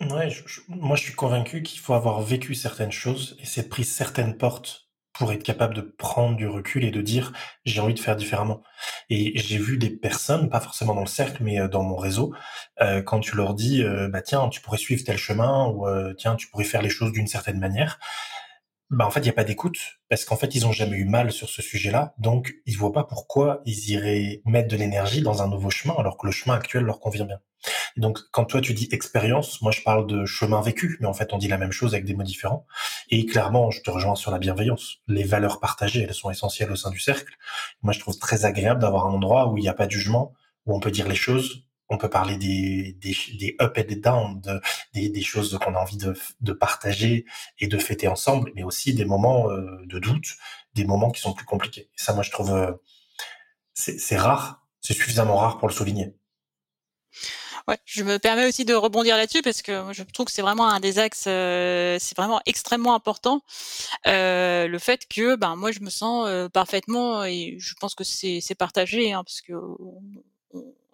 Ouais, 0.00 0.30
moi 0.68 0.96
je 0.96 1.02
suis 1.02 1.14
convaincu 1.14 1.62
qu'il 1.62 1.80
faut 1.80 1.92
avoir 1.92 2.22
vécu 2.22 2.54
certaines 2.54 2.92
choses 2.92 3.36
et 3.40 3.46
s'être 3.46 3.68
pris 3.68 3.84
certaines 3.84 4.36
portes 4.38 4.90
pour 5.12 5.32
être 5.32 5.42
capable 5.42 5.74
de 5.74 5.82
prendre 5.82 6.36
du 6.36 6.48
recul 6.48 6.82
et 6.82 6.90
de 6.90 7.02
dire 7.02 7.32
j'ai 7.66 7.80
envie 7.80 7.92
de 7.92 8.00
faire 8.00 8.16
différemment. 8.16 8.62
Et 9.10 9.38
j'ai 9.38 9.58
vu 9.58 9.76
des 9.76 9.90
personnes, 9.90 10.48
pas 10.48 10.60
forcément 10.60 10.94
dans 10.94 11.02
le 11.02 11.06
cercle, 11.06 11.42
mais 11.42 11.60
euh, 11.60 11.68
dans 11.68 11.82
mon 11.82 11.96
réseau, 11.96 12.32
euh, 12.80 13.02
quand 13.02 13.20
tu 13.20 13.36
leur 13.36 13.52
dis 13.52 13.82
euh, 13.82 14.08
bah 14.08 14.22
tiens 14.22 14.48
tu 14.48 14.62
pourrais 14.62 14.78
suivre 14.78 15.04
tel 15.04 15.18
chemin 15.18 15.66
ou 15.66 15.86
tiens 16.16 16.36
tu 16.36 16.48
pourrais 16.48 16.64
faire 16.64 16.80
les 16.80 16.88
choses 16.88 17.12
d'une 17.12 17.26
certaine 17.26 17.58
manière, 17.58 17.98
bah 18.90 19.06
en 19.06 19.10
fait 19.10 19.20
il 19.20 19.26
y 19.26 19.30
a 19.30 19.34
pas 19.34 19.44
d'écoute 19.44 19.78
parce 20.08 20.24
qu'en 20.24 20.36
fait 20.36 20.54
ils 20.54 20.66
ont 20.66 20.72
jamais 20.72 20.96
eu 20.96 21.04
mal 21.04 21.30
sur 21.30 21.48
ce 21.48 21.62
sujet-là, 21.62 22.14
donc 22.18 22.54
ils 22.66 22.76
voient 22.76 22.92
pas 22.92 23.04
pourquoi 23.04 23.62
ils 23.64 23.90
iraient 23.90 24.42
mettre 24.44 24.68
de 24.68 24.76
l'énergie 24.76 25.22
dans 25.22 25.42
un 25.42 25.48
nouveau 25.48 25.70
chemin 25.70 25.94
alors 25.96 26.18
que 26.18 26.26
le 26.26 26.32
chemin 26.32 26.54
actuel 26.54 26.82
leur 26.84 26.98
convient 26.98 27.24
bien. 27.24 27.40
donc, 27.96 28.18
quand 28.32 28.44
toi 28.44 28.60
tu 28.60 28.74
dis 28.74 28.88
expérience, 28.90 29.62
moi 29.62 29.70
je 29.70 29.82
parle 29.82 30.06
de 30.06 30.24
chemin 30.24 30.60
vécu, 30.60 30.98
mais 31.00 31.06
en 31.06 31.14
fait 31.14 31.32
on 31.32 31.38
dit 31.38 31.48
la 31.48 31.58
même 31.58 31.72
chose 31.72 31.94
avec 31.94 32.04
des 32.04 32.14
mots 32.14 32.24
différents. 32.24 32.66
Et 33.10 33.26
clairement, 33.26 33.70
je 33.70 33.82
te 33.82 33.90
rejoins 33.90 34.14
sur 34.14 34.30
la 34.30 34.38
bienveillance. 34.38 34.98
Les 35.08 35.24
valeurs 35.24 35.60
partagées, 35.60 36.02
elles 36.02 36.14
sont 36.14 36.30
essentielles 36.30 36.70
au 36.70 36.76
sein 36.76 36.90
du 36.90 37.00
cercle. 37.00 37.34
Moi, 37.82 37.92
je 37.92 38.00
trouve 38.00 38.18
très 38.18 38.44
agréable 38.44 38.80
d'avoir 38.80 39.06
un 39.06 39.12
endroit 39.12 39.50
où 39.50 39.58
il 39.58 39.62
n'y 39.62 39.68
a 39.68 39.74
pas 39.74 39.86
de 39.86 39.90
jugement, 39.90 40.32
où 40.66 40.76
on 40.76 40.80
peut 40.80 40.92
dire 40.92 41.08
les 41.08 41.16
choses, 41.16 41.64
on 41.90 41.98
peut 41.98 42.08
parler 42.08 42.36
des, 42.36 42.92
des, 42.92 43.16
des 43.38 43.56
up 43.60 43.76
et 43.76 43.84
des 43.84 43.96
down, 43.96 44.40
de, 44.40 44.60
des, 44.94 45.08
des 45.08 45.22
choses 45.22 45.58
qu'on 45.62 45.74
a 45.74 45.78
envie 45.78 45.96
de, 45.96 46.14
de, 46.40 46.52
partager 46.52 47.26
et 47.58 47.66
de 47.66 47.78
fêter 47.78 48.06
ensemble, 48.06 48.52
mais 48.54 48.62
aussi 48.62 48.94
des 48.94 49.04
moments 49.04 49.50
euh, 49.50 49.84
de 49.86 49.98
doute, 49.98 50.36
des 50.74 50.84
moments 50.84 51.10
qui 51.10 51.20
sont 51.20 51.34
plus 51.34 51.44
compliqués. 51.44 51.90
Ça, 51.96 52.14
moi, 52.14 52.22
je 52.22 52.30
trouve, 52.30 52.52
euh, 52.52 52.72
c'est 53.74 54.16
rare, 54.16 54.64
c'est 54.80 54.94
suffisamment 54.94 55.36
rare 55.36 55.58
pour 55.58 55.68
le 55.68 55.74
souligner. 55.74 56.14
Ouais, 57.66 57.78
je 57.84 58.02
me 58.04 58.18
permets 58.18 58.46
aussi 58.46 58.64
de 58.64 58.74
rebondir 58.74 59.16
là-dessus 59.16 59.42
parce 59.42 59.62
que 59.62 59.92
je 59.92 60.02
trouve 60.02 60.26
que 60.26 60.32
c'est 60.32 60.42
vraiment 60.42 60.68
un 60.68 60.80
des 60.80 60.98
axes, 60.98 61.24
euh, 61.26 61.98
c'est 62.00 62.16
vraiment 62.16 62.40
extrêmement 62.46 62.94
important. 62.94 63.42
Le 64.06 64.78
fait 64.78 65.06
que, 65.08 65.34
ben 65.34 65.56
moi, 65.56 65.72
je 65.72 65.80
me 65.80 65.90
sens 65.90 66.48
parfaitement 66.52 67.24
et 67.24 67.56
je 67.58 67.74
pense 67.74 67.94
que 67.94 68.04
c'est 68.04 68.54
partagé 68.56 69.12
hein, 69.12 69.24
parce 69.24 69.40
que 69.40 69.52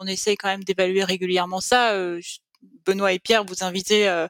essaye 0.07 0.37
quand 0.37 0.49
même 0.49 0.65
d'évaluer 0.65 1.05
régulièrement 1.05 1.61
ça. 1.61 1.95
Benoît 2.85 3.12
et 3.12 3.19
Pierre, 3.19 3.45
vous 3.45 3.65
invitez 3.65 4.26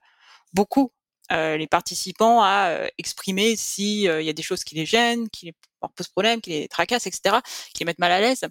beaucoup 0.53 0.93
les 1.31 1.67
participants 1.67 2.43
à 2.43 2.87
exprimer 2.99 3.57
s'il 3.57 4.03
y 4.03 4.29
a 4.29 4.33
des 4.33 4.43
choses 4.43 4.65
qui 4.65 4.75
les 4.75 4.87
gênent, 4.87 5.29
qui 5.31 5.47
les 5.47 5.55
posent 5.97 6.09
problème, 6.09 6.41
qui 6.41 6.51
les 6.51 6.69
tracassent, 6.69 7.07
etc., 7.07 7.37
qui 7.75 7.81
les 7.81 7.87
mettent 7.87 7.99
mal 7.99 8.13
à 8.13 8.21
l'aise. 8.21 8.45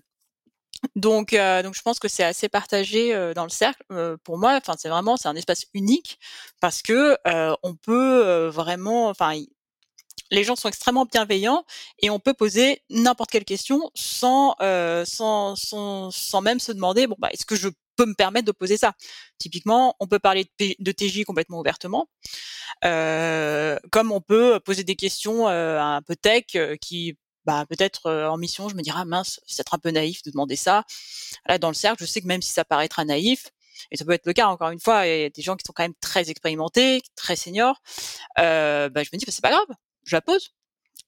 Donc, 0.95 1.33
euh, 1.33 1.63
je 1.73 1.81
pense 1.81 1.99
que 1.99 2.07
c'est 2.07 2.23
assez 2.23 2.49
partagé 2.49 3.13
euh, 3.13 3.33
dans 3.33 3.43
le 3.43 3.49
cercle. 3.49 3.83
Euh, 3.91 4.17
pour 4.23 4.37
moi, 4.37 4.59
c'est 4.77 4.89
vraiment 4.89 5.15
un 5.23 5.35
espace 5.35 5.65
unique 5.73 6.19
parce 6.61 6.81
que 6.81 7.17
on 7.63 7.75
peut 7.75 8.47
vraiment, 8.47 9.09
enfin, 9.09 9.33
les 10.31 10.43
gens 10.43 10.55
sont 10.55 10.67
extrêmement 10.67 11.05
bienveillants 11.05 11.65
et 11.99 12.09
on 12.09 12.19
peut 12.19 12.33
poser 12.33 12.81
n'importe 12.89 13.31
quelle 13.31 13.45
question 13.45 13.91
sans, 13.95 14.55
sans, 15.05 15.55
sans, 15.55 16.11
sans 16.11 16.41
même 16.41 16.59
se 16.59 16.71
demander, 16.71 17.07
bon, 17.07 17.15
bah, 17.19 17.29
est-ce 17.31 17.45
que 17.45 17.55
je 17.55 17.69
peux 17.95 18.05
me 18.05 18.13
permettre 18.13 18.45
de 18.45 18.51
poser 18.51 18.77
ça? 18.77 18.93
Typiquement, 19.37 19.95
on 19.99 20.07
peut 20.07 20.19
parler 20.19 20.45
de, 20.59 20.75
de 20.79 20.91
TJ 20.91 21.23
complètement 21.23 21.59
ouvertement, 21.59 22.07
comme 22.81 24.11
on 24.11 24.21
peut 24.21 24.59
poser 24.59 24.83
des 24.83 24.95
questions 24.95 25.47
un 25.47 26.01
peu 26.01 26.15
tech 26.15 26.45
qui 26.81 27.17
bah, 27.45 27.65
peut-être 27.69 28.11
en 28.11 28.37
mission, 28.37 28.69
je 28.69 28.75
me 28.75 28.81
dirais, 28.81 28.99
ah, 29.01 29.05
mince, 29.05 29.39
c'est 29.45 29.61
être 29.61 29.75
un 29.75 29.79
peu 29.79 29.91
naïf 29.91 30.23
de 30.23 30.31
demander 30.31 30.55
ça. 30.55 30.83
Là, 31.47 31.57
dans 31.59 31.69
le 31.69 31.75
cercle, 31.75 32.03
je 32.03 32.09
sais 32.09 32.21
que 32.21 32.27
même 32.27 32.41
si 32.41 32.51
ça 32.51 32.65
paraîtra 32.65 33.05
naïf, 33.05 33.51
et 33.91 33.97
ça 33.97 34.05
peut 34.05 34.13
être 34.13 34.25
le 34.25 34.33
cas 34.33 34.47
encore 34.47 34.69
une 34.69 34.79
fois, 34.79 35.05
il 35.07 35.21
y 35.21 35.23
a 35.25 35.29
des 35.29 35.41
gens 35.41 35.55
qui 35.55 35.63
sont 35.65 35.73
quand 35.73 35.83
même 35.83 35.93
très 36.01 36.29
expérimentés, 36.29 37.01
très 37.15 37.35
seniors, 37.35 37.81
euh, 38.39 38.89
bah, 38.89 39.03
je 39.03 39.09
me 39.13 39.17
dis, 39.17 39.25
bah, 39.25 39.31
c'est 39.31 39.43
pas 39.43 39.51
grave, 39.51 39.67
je 40.05 40.15
la 40.15 40.21
pose. 40.21 40.53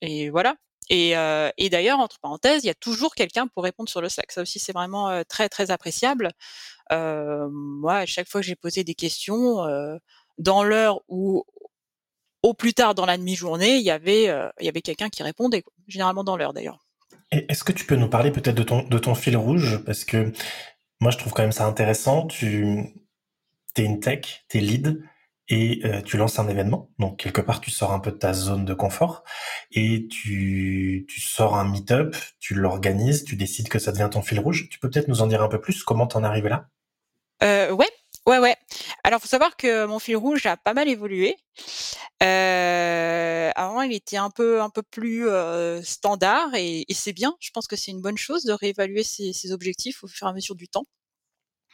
Et 0.02 0.30
voilà. 0.30 0.56
Euh, 0.92 1.50
et 1.58 1.70
d'ailleurs, 1.70 2.00
entre 2.00 2.20
parenthèses, 2.20 2.64
il 2.64 2.68
y 2.68 2.72
a 2.72 2.76
toujours 2.76 3.16
quelqu'un 3.16 3.48
pour 3.48 3.64
répondre 3.64 3.90
sur 3.90 4.02
le 4.02 4.10
Slack. 4.10 4.32
Ça 4.32 4.42
aussi, 4.42 4.60
c'est 4.60 4.74
vraiment 4.74 5.24
très, 5.26 5.50
très 5.50 5.72
appréciable. 5.72 6.32
Euh, 6.92 7.48
moi, 7.52 7.98
à 7.98 8.06
chaque 8.06 8.30
fois 8.30 8.42
que 8.42 8.48
j'ai 8.48 8.56
posé 8.56 8.84
des 8.84 8.96
questions, 8.96 9.66
dans 10.38 10.64
l'heure 10.64 11.02
où 11.08 11.46
au 12.44 12.54
plus 12.54 12.74
tard 12.74 12.96
dans 12.96 13.06
la 13.06 13.18
demi-journée, 13.18 13.78
il 13.78 13.84
y 13.84 13.92
avait, 13.92 14.30
euh, 14.30 14.50
il 14.60 14.68
avait 14.68 14.82
quelqu'un 14.82 15.10
qui 15.10 15.24
répondait, 15.24 15.64
généralement 15.88 16.24
dans 16.24 16.38
l'heure 16.38 16.54
d'ailleurs. 16.54 16.86
Est-ce 17.32 17.64
que 17.64 17.74
tu 17.74 17.86
peux 17.86 17.96
nous 17.96 18.10
parler 18.10 18.32
peut-être 18.32 18.56
de 18.56 18.64
ton, 18.64 18.84
de 18.84 18.98
ton 19.00 19.16
fil 19.16 19.36
rouge? 19.36 19.84
Parce 19.86 20.06
que 20.06 20.32
moi, 21.02 21.12
je 21.12 21.18
trouve 21.18 21.34
quand 21.34 21.42
même 21.42 21.52
ça 21.52 21.66
intéressant. 21.66 22.26
Tu 22.26 22.96
es 23.76 23.84
une 23.84 24.00
tech, 24.00 24.46
tu 24.50 24.58
es 24.58 24.62
lead 24.62 25.04
et 25.50 25.82
euh, 25.86 26.02
tu 26.02 26.18
lances 26.18 26.40
un 26.40 26.48
événement. 26.48 26.90
Donc, 27.00 27.18
quelque 27.20 27.42
part, 27.42 27.62
tu 27.62 27.72
sors 27.72 27.92
un 27.94 28.00
peu 28.00 28.12
de 28.12 28.18
ta 28.18 28.34
zone 28.34 28.66
de 28.66 28.74
confort 28.74 29.24
et 29.72 30.08
tu, 30.10 31.06
tu 31.10 31.22
sors 31.22 31.56
un 31.58 31.70
meet-up, 31.70 32.16
tu 32.40 32.54
l'organises, 32.56 33.24
tu 33.24 33.36
décides 33.36 33.70
que 33.70 33.80
ça 33.80 33.92
devient 33.92 34.10
ton 34.12 34.22
fil 34.22 34.40
rouge. 34.40 34.68
Tu 34.70 34.80
peux 34.80 34.90
peut-être 34.90 35.08
nous 35.08 35.22
en 35.22 35.28
dire 35.28 35.42
un 35.44 35.50
peu 35.50 35.62
plus? 35.62 35.84
Comment 35.84 36.08
t'en 36.08 36.24
es 36.24 36.28
arrivé 36.28 36.50
là? 36.50 36.68
Euh, 37.44 37.72
Ouais, 37.72 37.90
Ouais, 38.26 38.40
ouais. 38.40 38.58
Alors, 39.06 39.22
faut 39.22 39.28
savoir 39.28 39.56
que 39.56 39.86
mon 39.86 40.00
fil 40.00 40.18
rouge 40.18 40.46
a 40.48 40.58
pas 40.58 40.74
mal 40.74 40.90
évolué. 40.90 41.38
Euh, 42.24 43.52
avant, 43.56 43.82
il 43.84 43.94
était 43.94 44.18
un 44.18 44.30
peu, 44.30 44.62
un 44.62 44.70
peu 44.70 44.84
plus 44.84 45.30
euh, 45.30 45.82
standard 45.82 46.54
et, 46.56 46.86
et 46.90 46.94
c'est 46.94 47.14
bien. 47.14 47.36
Je 47.40 47.52
pense 47.52 47.68
que 47.68 47.76
c'est 47.78 47.92
une 47.92 48.02
bonne 48.02 48.18
chose 48.18 48.44
de 48.44 48.52
réévaluer 48.54 49.04
ses, 49.04 49.32
ses 49.34 49.52
objectifs 49.54 50.04
au 50.04 50.08
fur 50.08 50.28
et 50.28 50.30
à 50.30 50.34
mesure 50.34 50.56
du 50.56 50.68
temps 50.68 50.86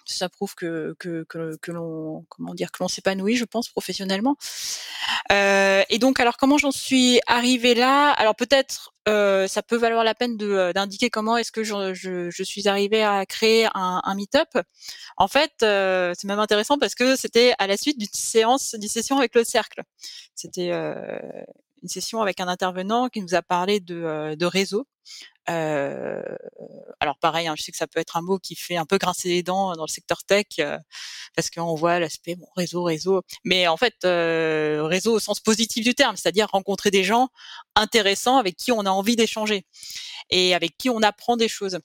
ça 0.05 0.29
prouve 0.29 0.55
que 0.55 0.95
que 0.99 1.23
que, 1.29 1.57
que 1.61 1.71
l'on 1.71 2.25
comment 2.29 2.53
dire 2.53 2.71
que 2.71 2.81
l'on 2.81 2.87
s'épanouit, 2.87 3.35
je 3.35 3.45
pense 3.45 3.69
professionnellement. 3.69 4.35
Euh, 5.31 5.83
et 5.89 5.99
donc, 5.99 6.19
alors 6.19 6.37
comment 6.37 6.57
j'en 6.57 6.71
suis 6.71 7.19
arrivée 7.27 7.75
là? 7.75 8.11
Alors 8.11 8.35
peut-être 8.35 8.93
euh, 9.07 9.47
ça 9.47 9.61
peut 9.61 9.75
valoir 9.75 10.03
la 10.03 10.15
peine 10.15 10.37
euh, 10.41 10.71
d'indiquer 10.71 11.09
comment 11.09 11.35
est-ce 11.35 11.51
que 11.51 11.63
je, 11.63 11.93
je, 11.93 12.29
je, 12.29 12.43
suis 12.43 12.69
arrivée 12.69 13.03
à 13.03 13.25
créer 13.25 13.65
un, 13.73 14.01
un 14.03 14.15
meet-up. 14.15 14.49
En 15.17 15.27
fait, 15.27 15.51
euh, 15.61 16.13
c'est 16.17 16.27
même 16.27 16.39
intéressant 16.39 16.77
parce 16.77 16.95
que 16.95 17.15
c'était 17.17 17.53
à 17.59 17.67
la 17.67 17.75
suite 17.77 17.97
d'une 17.99 18.07
séance, 18.13 18.75
d'une 18.75 18.89
session 18.89 19.17
avec 19.17 19.35
le 19.35 19.43
cercle. 19.43 19.83
C'était 20.35 20.71
euh, 20.71 21.19
une 21.81 21.89
session 21.89 22.21
avec 22.21 22.39
un 22.39 22.47
intervenant 22.47 23.09
qui 23.09 23.21
nous 23.21 23.35
a 23.35 23.41
parlé 23.41 23.79
de, 23.79 23.95
euh, 23.95 24.35
de 24.35 24.45
réseau. 24.45 24.87
Alors 25.47 27.17
pareil, 27.19 27.47
hein, 27.47 27.55
je 27.57 27.63
sais 27.63 27.71
que 27.71 27.77
ça 27.77 27.87
peut 27.87 27.99
être 27.99 28.17
un 28.17 28.21
mot 28.21 28.39
qui 28.39 28.55
fait 28.55 28.77
un 28.77 28.85
peu 28.85 28.97
grincer 28.97 29.29
les 29.29 29.43
dents 29.43 29.73
dans 29.75 29.83
le 29.83 29.89
secteur 29.89 30.23
tech 30.23 30.45
parce 31.35 31.49
qu'on 31.49 31.75
voit 31.75 31.99
l'aspect 31.99 32.35
bon 32.35 32.47
réseau, 32.55 32.83
réseau, 32.83 33.21
mais 33.43 33.67
en 33.67 33.77
fait 33.77 33.95
réseau 34.03 35.13
au 35.15 35.19
sens 35.19 35.39
positif 35.39 35.83
du 35.83 35.95
terme, 35.95 36.15
c'est-à-dire 36.15 36.47
rencontrer 36.49 36.91
des 36.91 37.03
gens 37.03 37.29
intéressants 37.75 38.37
avec 38.37 38.55
qui 38.55 38.71
on 38.71 38.81
a 38.81 38.89
envie 38.89 39.15
d'échanger 39.15 39.65
et 40.29 40.55
avec 40.55 40.77
qui 40.77 40.89
on 40.89 41.01
apprend 41.01 41.37
des 41.37 41.47
choses. 41.49 41.79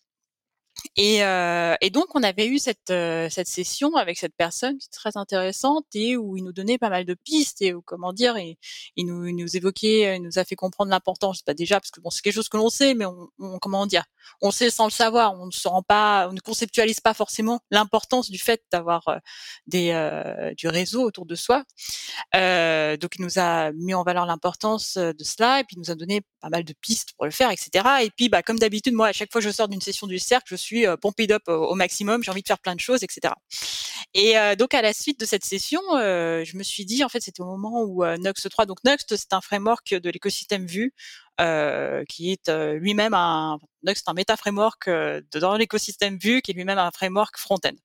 Et, 0.96 1.24
euh, 1.24 1.74
et, 1.80 1.90
donc, 1.90 2.06
on 2.14 2.22
avait 2.22 2.46
eu 2.46 2.58
cette, 2.58 2.90
euh, 2.90 3.28
cette 3.30 3.48
session 3.48 3.94
avec 3.96 4.18
cette 4.18 4.34
personne 4.36 4.78
qui 4.78 4.86
est 4.86 4.96
très 4.96 5.16
intéressante 5.16 5.86
et 5.94 6.16
où 6.16 6.36
il 6.36 6.44
nous 6.44 6.52
donnait 6.52 6.78
pas 6.78 6.90
mal 6.90 7.04
de 7.04 7.14
pistes 7.14 7.62
et 7.62 7.74
où, 7.74 7.82
comment 7.82 8.12
dire, 8.12 8.36
il, 8.38 9.06
nous, 9.06 9.26
il 9.26 9.36
nous 9.36 9.56
évoquait, 9.56 10.16
il 10.16 10.22
nous 10.22 10.38
a 10.38 10.44
fait 10.44 10.56
comprendre 10.56 10.90
l'importance, 10.90 11.42
pas 11.42 11.54
déjà 11.54 11.80
parce 11.80 11.90
que 11.90 12.00
bon, 12.00 12.10
c'est 12.10 12.22
quelque 12.22 12.34
chose 12.34 12.48
que 12.48 12.56
l'on 12.56 12.70
sait, 12.70 12.94
mais 12.94 13.06
on, 13.06 13.58
comment 13.60 13.86
dire, 13.86 14.04
on 14.40 14.50
sait 14.50 14.70
sans 14.70 14.84
le 14.84 14.90
savoir, 14.90 15.38
on 15.38 15.46
ne 15.46 15.50
se 15.50 15.68
rend 15.68 15.82
pas, 15.82 16.28
on 16.28 16.32
ne 16.32 16.40
conceptualise 16.40 17.00
pas 17.00 17.14
forcément 17.14 17.60
l'importance 17.70 18.30
du 18.30 18.38
fait 18.38 18.62
d'avoir 18.72 19.06
euh, 19.08 19.18
des 19.66 19.90
euh, 19.90 20.54
du 20.54 20.68
réseau 20.68 21.02
autour 21.02 21.26
de 21.26 21.34
soi. 21.34 21.64
Euh, 22.34 22.96
donc, 22.96 23.16
il 23.18 23.22
nous 23.22 23.38
a 23.38 23.72
mis 23.72 23.94
en 23.94 24.02
valeur 24.02 24.26
l'importance 24.26 24.96
de 24.96 25.24
cela 25.24 25.60
et 25.60 25.64
puis 25.64 25.76
il 25.76 25.80
nous 25.80 25.90
a 25.90 25.94
donné 25.94 26.22
pas 26.40 26.50
mal 26.50 26.64
de 26.64 26.74
pistes 26.80 27.10
pour 27.16 27.24
le 27.24 27.30
faire, 27.30 27.50
etc. 27.50 27.84
Et 28.02 28.10
puis, 28.10 28.28
bah, 28.28 28.42
comme 28.42 28.58
d'habitude, 28.58 28.94
moi, 28.94 29.08
à 29.08 29.12
chaque 29.12 29.32
fois 29.32 29.40
que 29.40 29.46
je 29.46 29.52
sors 29.52 29.68
d'une 29.68 29.80
session 29.80 30.06
du 30.06 30.18
cercle, 30.18 30.46
je 30.48 30.56
suis 30.56 30.77
euh, 30.86 30.96
pompé 30.96 31.26
up 31.30 31.42
au, 31.48 31.74
maximum, 31.74 32.22
j'ai 32.22 32.30
envie 32.30 32.42
de 32.42 32.46
faire 32.46 32.58
plein 32.58 32.74
de 32.74 32.80
choses, 32.80 33.02
etc. 33.02 33.34
Et 34.14 34.38
euh, 34.38 34.54
donc, 34.54 34.74
à 34.74 34.82
la 34.82 34.92
suite 34.92 35.20
de 35.20 35.24
cette 35.24 35.44
session, 35.44 35.80
euh, 35.94 36.44
je 36.44 36.56
me 36.56 36.62
suis 36.62 36.84
dit, 36.84 37.04
en 37.04 37.08
fait, 37.08 37.20
c'était 37.20 37.42
au 37.42 37.46
moment 37.46 37.82
où 37.82 38.04
Nuxt 38.18 38.48
3, 38.48 38.66
donc 38.66 38.78
Nuxt, 38.84 39.16
c'est 39.16 39.32
un 39.32 39.40
framework 39.40 39.94
de 39.94 40.10
l'écosystème 40.10 40.66
Vue, 40.66 40.92
qui 42.08 42.32
est 42.32 42.50
lui-même 42.78 43.14
un 43.14 43.58
Nuxt, 43.84 44.08
un 44.08 44.14
méta 44.14 44.36
framework 44.36 44.90
dans 45.32 45.56
l'écosystème 45.56 46.18
Vue, 46.18 46.42
qui 46.42 46.50
est 46.50 46.54
lui-même 46.54 46.78
un 46.78 46.90
framework 46.90 47.38
front-end. 47.38 47.76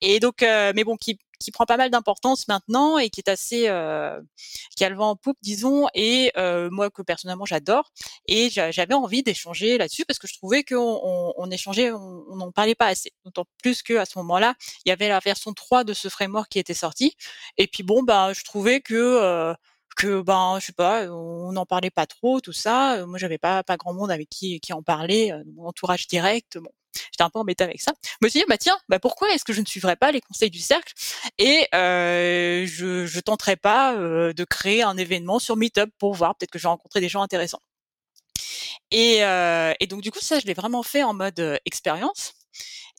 Et 0.00 0.18
donc, 0.18 0.42
mais 0.42 0.84
bon, 0.84 0.96
qui 0.96 1.18
qui 1.40 1.50
prend 1.50 1.64
pas 1.64 1.76
mal 1.76 1.90
d'importance 1.90 2.46
maintenant 2.48 2.98
et 2.98 3.10
qui 3.10 3.20
est 3.20 3.28
assez 3.28 3.68
euh, 3.68 4.20
qui 4.76 4.84
a 4.84 4.90
le 4.90 4.96
vent 4.96 5.10
en 5.10 5.16
poupe, 5.16 5.38
disons, 5.42 5.88
et 5.94 6.30
euh, 6.36 6.68
moi 6.70 6.90
que 6.90 7.02
personnellement 7.02 7.46
j'adore. 7.46 7.90
Et 8.26 8.50
j'avais 8.50 8.94
envie 8.94 9.22
d'échanger 9.22 9.78
là-dessus 9.78 10.04
parce 10.04 10.18
que 10.18 10.28
je 10.28 10.34
trouvais 10.36 10.62
qu'on 10.62 11.00
on, 11.02 11.32
on 11.36 11.50
échangeait, 11.50 11.90
on 11.92 12.36
n'en 12.36 12.52
parlait 12.52 12.74
pas 12.74 12.86
assez. 12.86 13.12
D'autant 13.24 13.46
plus 13.62 13.82
que 13.82 13.94
à 13.94 14.04
ce 14.04 14.18
moment-là, 14.18 14.54
il 14.84 14.90
y 14.90 14.92
avait 14.92 15.08
la 15.08 15.18
version 15.20 15.52
3 15.52 15.84
de 15.84 15.94
ce 15.94 16.08
framework 16.08 16.48
qui 16.50 16.58
était 16.58 16.74
sortie. 16.74 17.16
Et 17.56 17.66
puis 17.66 17.82
bon, 17.82 18.02
bah, 18.02 18.32
je 18.32 18.44
trouvais 18.44 18.80
que 18.80 18.94
euh, 18.94 19.54
que 19.96 20.22
ben 20.22 20.58
je 20.60 20.66
sais 20.66 20.72
pas, 20.72 21.06
on 21.10 21.52
n'en 21.52 21.66
parlait 21.66 21.90
pas 21.90 22.06
trop, 22.06 22.40
tout 22.40 22.52
ça. 22.52 23.04
Moi, 23.06 23.18
j'avais 23.18 23.38
pas 23.38 23.62
pas 23.64 23.76
grand 23.76 23.94
monde 23.94 24.10
avec 24.10 24.28
qui 24.28 24.60
qui 24.60 24.72
en 24.72 24.82
parlait, 24.82 25.32
mon 25.56 25.66
entourage 25.68 26.06
direct. 26.06 26.58
Bon, 26.58 26.70
j'étais 26.94 27.22
un 27.22 27.30
peu 27.30 27.38
embêtée 27.38 27.64
avec 27.64 27.80
ça. 27.80 27.92
Je 28.04 28.26
me 28.26 28.28
suis 28.28 28.40
dit 28.40 28.46
bah 28.48 28.58
tiens, 28.58 28.78
bah 28.88 28.98
pourquoi 28.98 29.30
est-ce 29.30 29.44
que 29.44 29.52
je 29.52 29.60
ne 29.60 29.66
suivrais 29.66 29.96
pas 29.96 30.12
les 30.12 30.20
conseils 30.20 30.50
du 30.50 30.60
cercle 30.60 30.92
et 31.38 31.66
euh, 31.74 32.66
je 32.66 33.06
je 33.06 33.20
tenterais 33.20 33.56
pas 33.56 33.94
euh, 33.94 34.32
de 34.32 34.44
créer 34.44 34.82
un 34.82 34.96
événement 34.96 35.38
sur 35.38 35.56
Meetup 35.56 35.90
pour 35.98 36.14
voir 36.14 36.36
peut-être 36.36 36.50
que 36.50 36.58
je 36.58 36.64
vais 36.64 36.68
rencontrer 36.68 37.00
des 37.00 37.08
gens 37.08 37.22
intéressants. 37.22 37.60
Et, 38.90 39.24
euh, 39.24 39.72
et 39.80 39.86
donc 39.86 40.00
du 40.00 40.10
coup 40.10 40.20
ça 40.20 40.40
je 40.40 40.46
l'ai 40.46 40.54
vraiment 40.54 40.82
fait 40.82 41.02
en 41.02 41.14
mode 41.14 41.60
expérience. 41.64 42.32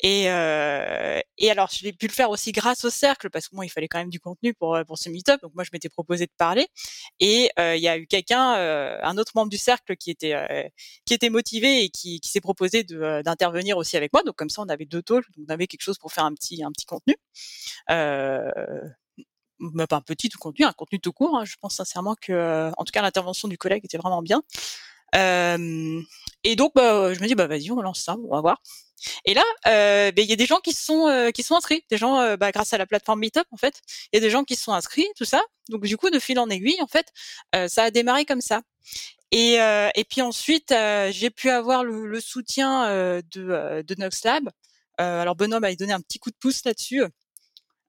Et, 0.03 0.31
euh, 0.31 1.19
et 1.37 1.51
alors, 1.51 1.69
je 1.71 1.83
l'ai 1.83 1.93
pu 1.93 2.07
le 2.07 2.11
faire 2.11 2.31
aussi 2.31 2.51
grâce 2.51 2.83
au 2.85 2.89
cercle, 2.89 3.29
parce 3.29 3.47
que 3.47 3.55
moi, 3.55 3.65
il 3.65 3.69
fallait 3.69 3.87
quand 3.87 3.99
même 3.99 4.09
du 4.09 4.19
contenu 4.19 4.53
pour, 4.53 4.77
pour 4.87 4.97
ce 4.97 5.09
meet-up. 5.09 5.39
Donc 5.41 5.53
moi, 5.53 5.63
je 5.63 5.69
m'étais 5.71 5.89
proposé 5.89 6.25
de 6.25 6.31
parler. 6.37 6.67
Et 7.19 7.51
euh, 7.59 7.75
il 7.75 7.81
y 7.83 7.87
a 7.87 7.97
eu 7.97 8.07
quelqu'un, 8.07 8.55
euh, 8.55 8.97
un 9.03 9.17
autre 9.17 9.33
membre 9.35 9.49
du 9.49 9.57
cercle 9.57 9.95
qui 9.95 10.09
était, 10.09 10.33
euh, 10.33 10.67
qui 11.05 11.13
était 11.13 11.29
motivé 11.29 11.83
et 11.83 11.89
qui, 11.89 12.19
qui 12.19 12.29
s'est 12.31 12.41
proposé 12.41 12.83
d'intervenir 12.83 13.77
aussi 13.77 13.95
avec 13.95 14.11
moi. 14.11 14.23
Donc 14.23 14.35
comme 14.35 14.49
ça, 14.49 14.63
on 14.63 14.69
avait 14.69 14.85
deux 14.85 15.03
talks, 15.03 15.25
donc 15.37 15.45
on 15.47 15.53
avait 15.53 15.67
quelque 15.67 15.83
chose 15.83 15.99
pour 15.99 16.11
faire 16.11 16.25
un 16.25 16.33
petit, 16.33 16.63
un 16.63 16.71
petit 16.71 16.85
contenu. 16.85 17.15
Euh, 17.91 18.49
pas 19.87 19.97
un 19.97 20.01
petit 20.01 20.29
tout 20.29 20.39
contenu, 20.39 20.65
un 20.65 20.73
contenu 20.73 20.99
tout 20.99 21.13
court. 21.13 21.37
Hein. 21.37 21.45
Je 21.45 21.55
pense 21.61 21.75
sincèrement 21.75 22.15
que, 22.19 22.71
en 22.75 22.83
tout 22.83 22.91
cas, 22.91 23.03
l'intervention 23.03 23.47
du 23.47 23.59
collègue 23.59 23.85
était 23.85 23.99
vraiment 23.99 24.23
bien. 24.23 24.41
Euh, 25.15 26.01
et 26.43 26.55
donc, 26.55 26.71
bah, 26.73 27.13
je 27.13 27.19
me 27.19 27.27
dis, 27.27 27.35
bah 27.35 27.47
vas-y, 27.47 27.69
on 27.71 27.81
lance 27.81 28.01
ça, 28.01 28.15
on 28.27 28.33
va 28.33 28.41
voir. 28.41 28.61
Et 29.25 29.33
là, 29.33 29.43
euh, 29.67 30.11
ben, 30.11 30.23
il 30.23 30.29
y 30.29 30.33
a 30.33 30.35
des 30.35 30.45
gens 30.45 30.59
qui 30.59 30.73
sont 30.73 31.07
euh, 31.07 31.31
qui 31.31 31.43
sont 31.43 31.55
inscrits, 31.55 31.83
des 31.89 31.97
gens 31.97 32.19
euh, 32.19 32.37
bah, 32.37 32.51
grâce 32.51 32.73
à 32.73 32.77
la 32.77 32.85
plateforme 32.85 33.19
Meetup 33.19 33.45
en 33.51 33.57
fait, 33.57 33.81
il 34.11 34.15
y 34.15 34.17
a 34.17 34.21
des 34.21 34.29
gens 34.29 34.43
qui 34.43 34.55
sont 34.55 34.73
inscrits, 34.73 35.07
tout 35.17 35.25
ça. 35.25 35.41
Donc 35.69 35.85
du 35.85 35.97
coup, 35.97 36.09
de 36.09 36.19
fil 36.19 36.39
en 36.39 36.49
aiguille, 36.49 36.81
en 36.81 36.87
fait, 36.87 37.07
ça 37.69 37.83
a 37.83 37.91
démarré 37.91 38.25
comme 38.25 38.41
ça. 38.41 38.61
Et, 39.31 39.57
puis 40.09 40.21
ensuite, 40.21 40.73
j'ai 41.11 41.29
pu 41.29 41.49
avoir 41.49 41.83
le, 41.83 42.07
le 42.07 42.19
soutien 42.19 43.21
de, 43.31 43.83
de 43.85 43.95
Noxlab. 43.95 44.49
alors 44.97 45.35
Benoît 45.35 45.59
m'a 45.59 45.73
donné 45.75 45.93
un 45.93 46.01
petit 46.01 46.19
coup 46.19 46.31
de 46.31 46.35
pouce 46.35 46.65
là-dessus 46.65 47.03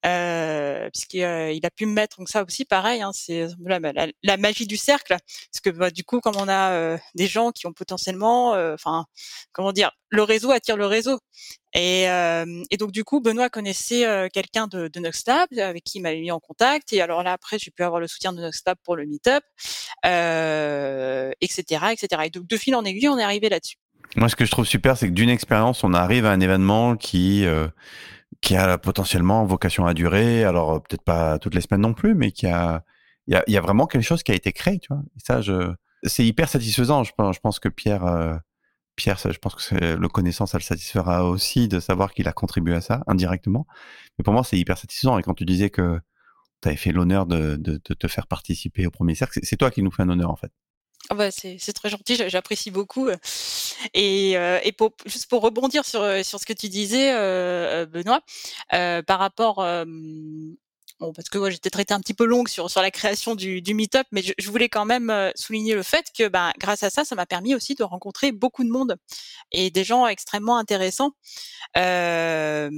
euh, 0.04 0.90
puisqu'il 0.90 1.22
euh, 1.22 1.56
a 1.62 1.70
pu 1.70 1.86
me 1.86 1.92
mettre 1.92 2.18
donc 2.18 2.28
ça 2.28 2.42
aussi 2.42 2.64
pareil 2.64 3.02
hein, 3.02 3.12
c'est 3.14 3.46
la, 3.64 3.78
la, 4.22 4.36
magie 4.36 4.66
du 4.66 4.76
cercle. 4.76 5.16
Parce 5.16 5.60
que 5.62 5.70
bah, 5.70 5.90
du 5.90 6.02
coup 6.02 6.20
comme 6.20 6.36
on 6.36 6.48
a 6.48 6.72
euh, 6.72 6.98
des 7.14 7.28
gens 7.28 7.52
qui 7.52 7.68
ont 7.68 7.72
potentiellement 7.72 8.54
euh, 8.54 8.74
enfin 8.74 9.04
comment 9.52 9.72
dire 9.72 9.92
le 10.08 10.24
réseau 10.24 10.50
attire 10.50 10.76
le 10.76 10.86
réseau. 10.86 11.18
Et, 11.74 12.02
et 12.02 12.76
donc 12.76 12.92
du 12.92 13.02
coup 13.02 13.22
Benoît 13.22 13.48
connaissait 13.48 14.28
quelqu'un 14.30 14.66
de, 14.66 14.88
de 14.88 15.60
avec 15.62 15.84
qui 15.84 15.98
il 15.98 16.02
m'avait 16.02 16.20
mis 16.20 16.30
en 16.30 16.38
contact. 16.38 16.92
Et 16.92 17.00
alors 17.00 17.22
là 17.22 17.32
après 17.32 17.58
j'ai 17.58 17.70
pu 17.70 17.82
avoir 17.82 17.98
le 17.98 18.06
soutien 18.06 18.34
de 18.34 18.42
Noxlab 18.42 18.76
pour 18.84 18.94
le 18.94 19.06
meet-up 19.06 19.42
etc 20.04 21.86
etc 21.92 22.22
et 22.24 22.30
donc 22.30 22.46
de 22.46 22.56
fil 22.58 22.74
en 22.74 22.84
aiguille 22.84 23.08
on 23.08 23.18
est 23.18 23.22
arrivé 23.22 23.48
là-dessus. 23.48 23.76
Moi 24.16 24.28
ce 24.28 24.36
que 24.36 24.44
je 24.44 24.50
trouve 24.50 24.66
super 24.66 24.98
c'est 24.98 25.06
que 25.06 25.14
d'une 25.14 25.30
expérience 25.30 25.82
on 25.82 25.94
arrive 25.94 26.26
à 26.26 26.32
un 26.32 26.40
événement 26.40 26.96
qui 26.96 27.46
qui 28.42 28.56
a 28.56 28.76
potentiellement 28.76 29.46
vocation 29.46 29.86
à 29.86 29.94
durer. 29.94 30.44
Alors 30.44 30.72
euh, 30.72 30.78
peut-être 30.80 31.04
pas 31.04 31.38
toutes 31.38 31.54
les 31.54 31.62
semaines 31.62 31.80
non 31.80 31.94
plus, 31.94 32.14
mais 32.14 32.32
qui 32.32 32.46
a 32.46 32.84
il 33.28 33.40
y 33.46 33.56
a, 33.56 33.60
vraiment 33.60 33.86
quelque 33.86 34.02
chose 34.02 34.24
qui 34.24 34.32
a 34.32 34.34
été 34.34 34.52
créé, 34.52 34.80
tu 34.80 34.88
vois. 34.90 35.02
Ça, 35.16 35.40
je, 35.40 35.72
c'est 36.02 36.26
hyper 36.26 36.48
satisfaisant. 36.48 37.04
Je 37.04 37.12
pense, 37.16 37.36
je 37.36 37.40
pense 37.40 37.60
que 37.60 37.68
Pierre, 37.68 38.04
euh, 38.04 38.36
Pierre, 38.96 39.16
je 39.18 39.38
pense 39.38 39.54
que 39.54 39.94
le 39.94 40.08
connaissant, 40.08 40.46
ça 40.46 40.58
le 40.58 40.62
satisfera 40.62 41.24
aussi 41.24 41.68
de 41.68 41.78
savoir 41.80 42.12
qu'il 42.12 42.26
a 42.26 42.32
contribué 42.32 42.74
à 42.74 42.80
ça 42.80 43.02
indirectement. 43.06 43.66
Mais 44.18 44.24
pour 44.24 44.34
moi, 44.34 44.42
c'est 44.44 44.58
hyper 44.58 44.76
satisfaisant. 44.76 45.18
Et 45.18 45.22
quand 45.22 45.34
tu 45.34 45.44
disais 45.44 45.70
que 45.70 46.00
tu 46.62 46.68
avais 46.68 46.76
fait 46.76 46.92
l'honneur 46.92 47.26
de, 47.26 47.56
de, 47.56 47.76
te 47.78 48.08
faire 48.08 48.26
participer 48.26 48.86
au 48.86 48.90
premier 48.90 49.14
cercle, 49.14 49.38
c'est 49.42 49.56
toi 49.56 49.70
qui 49.70 49.82
nous 49.82 49.92
fais 49.92 50.02
un 50.02 50.08
honneur 50.08 50.30
en 50.30 50.36
fait. 50.36 50.52
Ah 51.10 51.14
bah 51.14 51.30
c'est 51.30 51.58
très 51.74 51.90
gentil, 51.90 52.16
j'apprécie 52.28 52.70
beaucoup. 52.70 53.08
Et, 53.92 54.32
et 54.32 54.72
pour, 54.72 54.92
juste 55.04 55.28
pour 55.28 55.42
rebondir 55.42 55.84
sur, 55.84 56.00
sur 56.24 56.38
ce 56.40 56.46
que 56.46 56.52
tu 56.52 56.68
disais, 56.68 57.12
euh, 57.12 57.86
Benoît, 57.86 58.20
euh, 58.72 59.02
par 59.02 59.18
rapport 59.18 59.58
Bon, 61.02 61.12
parce 61.12 61.28
que 61.28 61.36
moi, 61.36 61.50
j'étais 61.50 61.68
traité 61.68 61.92
un 61.94 61.98
petit 61.98 62.14
peu 62.14 62.24
longue 62.24 62.46
sur, 62.46 62.70
sur 62.70 62.80
la 62.80 62.92
création 62.92 63.34
du, 63.34 63.60
du 63.60 63.74
meet-up, 63.74 64.06
mais 64.12 64.22
je, 64.22 64.32
je, 64.38 64.48
voulais 64.48 64.68
quand 64.68 64.84
même 64.84 65.32
souligner 65.34 65.74
le 65.74 65.82
fait 65.82 66.06
que 66.16 66.28
ben, 66.28 66.52
grâce 66.60 66.84
à 66.84 66.90
ça, 66.90 67.04
ça 67.04 67.16
m'a 67.16 67.26
permis 67.26 67.56
aussi 67.56 67.74
de 67.74 67.82
rencontrer 67.82 68.30
beaucoup 68.30 68.62
de 68.62 68.70
monde 68.70 68.96
et 69.50 69.70
des 69.70 69.82
gens 69.82 70.06
extrêmement 70.06 70.56
intéressants. 70.58 71.10
Euh, 71.76 72.70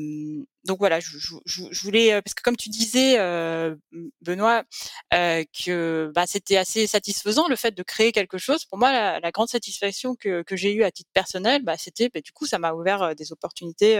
donc 0.65 0.79
voilà, 0.79 1.01
je, 1.01 1.19
je, 1.19 1.35
je, 1.45 1.83
voulais, 1.83 2.23
parce 2.23 2.33
que 2.33 2.43
comme 2.43 2.57
tu 2.57 2.71
disais, 2.71 3.19
euh, 3.19 3.77
Benoît, 4.23 4.65
euh, 5.13 5.45
que 5.65 6.11
bah, 6.15 6.25
c'était 6.27 6.57
assez 6.57 6.87
satisfaisant 6.87 7.47
le 7.49 7.57
fait 7.57 7.73
de 7.73 7.83
créer 7.83 8.11
quelque 8.13 8.39
chose. 8.39 8.65
Pour 8.65 8.79
moi, 8.79 8.91
la, 8.91 9.21
la 9.21 9.31
grande 9.33 9.49
satisfaction 9.49 10.15
que, 10.15 10.43
que 10.43 10.57
j'ai 10.57 10.73
eue 10.73 10.85
à 10.85 10.91
titre 10.91 11.11
personnel, 11.13 11.63
bah, 11.63 11.77
c'était, 11.77 12.09
bah, 12.09 12.23
du 12.23 12.33
coup, 12.33 12.47
ça 12.47 12.59
m'a 12.59 12.73
ouvert 12.73 13.15
des 13.15 13.33
opportunités 13.33 13.99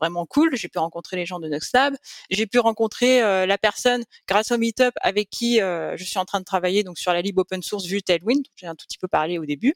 vraiment 0.00 0.26
cool. 0.26 0.56
J'ai 0.56 0.68
pu 0.68 0.78
rencontrer 0.78 1.16
les 1.16 1.26
gens 1.26 1.38
de 1.38 1.48
Noxlab. 1.48 1.96
J'ai 2.30 2.46
pu 2.46 2.58
rencontrer 2.58 3.22
euh, 3.22 3.46
la 3.46 3.58
personne 3.58 4.04
grâce 4.26 4.50
au 4.50 4.58
Meetup 4.58 4.92
avec 5.00 5.30
qui 5.30 5.60
euh, 5.60 5.96
je 5.96 6.04
suis 6.04 6.18
en 6.18 6.24
train 6.24 6.40
de 6.40 6.44
travailler 6.44 6.82
donc 6.82 6.98
sur 6.98 7.12
la 7.12 7.22
lib 7.22 7.38
open 7.38 7.62
source 7.62 7.86
vue 7.86 8.02
Tailwind. 8.02 8.44
J'ai 8.56 8.66
un 8.66 8.74
tout 8.74 8.86
petit 8.86 8.98
peu 8.98 9.08
parlé 9.08 9.38
au 9.38 9.44
début. 9.44 9.74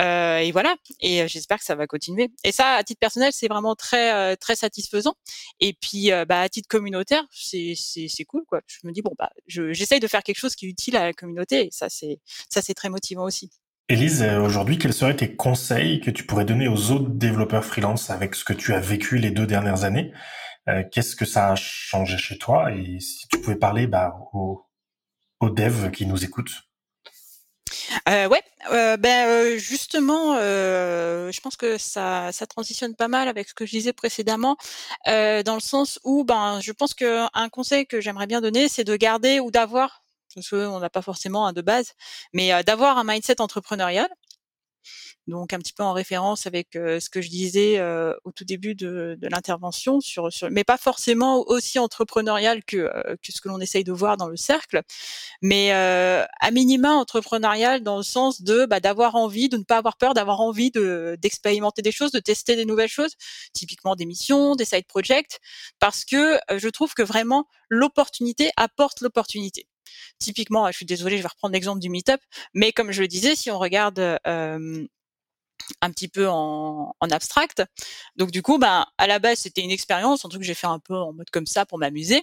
Euh, 0.00 0.38
et 0.38 0.52
voilà. 0.52 0.76
Et 1.00 1.26
j'espère 1.28 1.58
que 1.58 1.64
ça 1.64 1.74
va 1.74 1.86
continuer. 1.86 2.30
Et 2.44 2.52
ça, 2.52 2.74
à 2.74 2.84
titre 2.84 3.00
personnel, 3.00 3.32
c'est 3.32 3.48
vraiment 3.48 3.74
très 3.74 4.36
très 4.36 4.56
satisfaisant. 4.56 5.14
Et 5.60 5.72
puis, 5.72 6.10
bah, 6.28 6.40
à 6.40 6.48
titre 6.48 6.68
communautaire, 6.68 7.24
c'est 7.30 7.74
c'est 7.76 8.24
cool 8.24 8.44
quoi. 8.46 8.60
Je 8.66 8.86
me 8.86 8.92
dis 8.92 9.02
bon 9.02 9.12
bah, 9.18 9.30
j'essaye 9.46 10.00
de 10.00 10.08
faire 10.08 10.22
quelque 10.22 10.38
chose 10.38 10.54
qui 10.54 10.66
est 10.66 10.68
utile 10.68 10.96
à 10.96 11.04
la 11.04 11.12
communauté. 11.12 11.66
Et 11.66 11.70
ça 11.70 11.88
c'est 11.88 12.20
ça 12.50 12.62
c'est 12.62 12.74
très 12.74 12.88
motivant 12.88 13.24
aussi. 13.24 13.50
Élise, 13.90 14.22
euh, 14.22 14.40
aujourd'hui, 14.40 14.78
quels 14.78 14.94
seraient 14.94 15.16
tes 15.16 15.36
conseils 15.36 16.00
que 16.00 16.10
tu 16.10 16.24
pourrais 16.24 16.46
donner 16.46 16.68
aux 16.68 16.90
autres 16.90 17.10
développeurs 17.10 17.66
freelance 17.66 18.08
avec 18.08 18.34
ce 18.34 18.42
que 18.42 18.54
tu 18.54 18.72
as 18.72 18.80
vécu 18.80 19.18
les 19.18 19.30
deux 19.30 19.46
dernières 19.46 19.84
années? 19.84 20.10
Euh, 20.70 20.82
Qu'est-ce 20.90 21.14
que 21.14 21.26
ça 21.26 21.52
a 21.52 21.54
changé 21.54 22.16
chez 22.16 22.38
toi? 22.38 22.72
Et 22.72 22.98
si 23.00 23.28
tu 23.28 23.38
pouvais 23.38 23.56
parler 23.56 23.86
bah, 23.86 24.16
aux, 24.32 24.66
devs 25.42 25.90
qui 25.90 26.06
nous 26.06 26.24
écoutent. 26.24 26.62
Euh, 28.08 28.26
ouais, 28.28 28.42
euh, 28.72 28.96
ben 28.96 29.58
justement, 29.58 30.36
je 30.36 31.40
pense 31.42 31.56
que 31.56 31.76
ça, 31.76 32.32
ça 32.32 32.46
transitionne 32.46 32.94
pas 32.94 33.08
mal 33.08 33.28
avec 33.28 33.50
ce 33.50 33.54
que 33.54 33.66
je 33.66 33.72
disais 33.72 33.92
précédemment, 33.92 34.56
dans 35.04 35.54
le 35.54 35.60
sens 35.60 36.00
où, 36.04 36.24
ben, 36.24 36.60
je 36.62 36.72
pense 36.72 36.94
que 36.94 37.26
un 37.34 37.50
conseil 37.50 37.86
que 37.86 38.00
j'aimerais 38.00 38.26
bien 38.26 38.40
donner, 38.40 38.70
c'est 38.70 38.84
de 38.84 38.96
garder 38.96 39.40
ou 39.40 39.50
d'avoir 39.50 40.03
parce 40.34 40.48
qu'on 40.48 40.80
n'a 40.80 40.90
pas 40.90 41.02
forcément 41.02 41.46
un 41.46 41.52
de 41.52 41.62
base, 41.62 41.92
mais 42.32 42.62
d'avoir 42.64 42.98
un 42.98 43.04
mindset 43.04 43.40
entrepreneurial. 43.40 44.08
Donc 45.26 45.54
un 45.54 45.58
petit 45.58 45.72
peu 45.72 45.82
en 45.82 45.92
référence 45.92 46.46
avec 46.46 46.68
ce 46.74 47.08
que 47.08 47.22
je 47.22 47.30
disais 47.30 47.82
au 48.24 48.32
tout 48.32 48.44
début 48.44 48.74
de, 48.74 49.16
l'intervention, 49.22 50.00
sur, 50.00 50.30
sur, 50.32 50.50
mais 50.50 50.64
pas 50.64 50.76
forcément 50.76 51.40
aussi 51.46 51.78
entrepreneurial 51.78 52.62
que, 52.64 52.90
que 53.22 53.32
ce 53.32 53.40
que 53.40 53.48
l'on 53.48 53.60
essaye 53.60 53.84
de 53.84 53.92
voir 53.92 54.16
dans 54.18 54.28
le 54.28 54.36
cercle, 54.36 54.82
mais 55.40 55.72
à 55.72 56.50
minima 56.52 56.92
entrepreneurial 56.92 57.82
dans 57.82 57.96
le 57.96 58.02
sens 58.02 58.42
de 58.42 58.66
bah, 58.66 58.80
d'avoir 58.80 59.14
envie, 59.14 59.48
de 59.48 59.56
ne 59.56 59.64
pas 59.64 59.78
avoir 59.78 59.96
peur, 59.96 60.14
d'avoir 60.14 60.40
envie 60.40 60.70
de 60.70 61.16
d'expérimenter 61.20 61.80
des 61.82 61.92
choses, 61.92 62.12
de 62.12 62.20
tester 62.20 62.56
des 62.56 62.66
nouvelles 62.66 62.88
choses, 62.88 63.14
typiquement 63.54 63.96
des 63.96 64.06
missions, 64.06 64.56
des 64.56 64.66
side 64.66 64.86
projects, 64.86 65.38
parce 65.78 66.04
que 66.04 66.38
je 66.54 66.68
trouve 66.68 66.92
que 66.94 67.02
vraiment 67.02 67.48
l'opportunité 67.70 68.50
apporte 68.56 69.00
l'opportunité. 69.00 69.66
Typiquement, 70.18 70.66
je 70.68 70.76
suis 70.76 70.86
désolée, 70.86 71.18
je 71.18 71.22
vais 71.22 71.28
reprendre 71.28 71.52
l'exemple 71.52 71.80
du 71.80 71.90
meetup, 71.90 72.20
mais 72.54 72.72
comme 72.72 72.92
je 72.92 73.02
le 73.02 73.08
disais, 73.08 73.34
si 73.34 73.50
on 73.50 73.58
regarde 73.58 74.18
un 75.80 75.90
petit 75.90 76.08
peu 76.08 76.28
en, 76.28 76.94
en, 77.00 77.10
abstract. 77.10 77.62
Donc 78.16 78.30
du 78.30 78.42
coup, 78.42 78.58
ben 78.58 78.86
à 78.98 79.06
la 79.06 79.18
base 79.18 79.38
c'était 79.40 79.62
une 79.62 79.70
expérience, 79.70 80.24
un 80.24 80.28
truc 80.28 80.42
que 80.42 80.46
j'ai 80.46 80.54
fait 80.54 80.66
un 80.66 80.78
peu 80.78 80.94
en 80.94 81.12
mode 81.12 81.30
comme 81.30 81.46
ça 81.46 81.66
pour 81.66 81.78
m'amuser, 81.78 82.22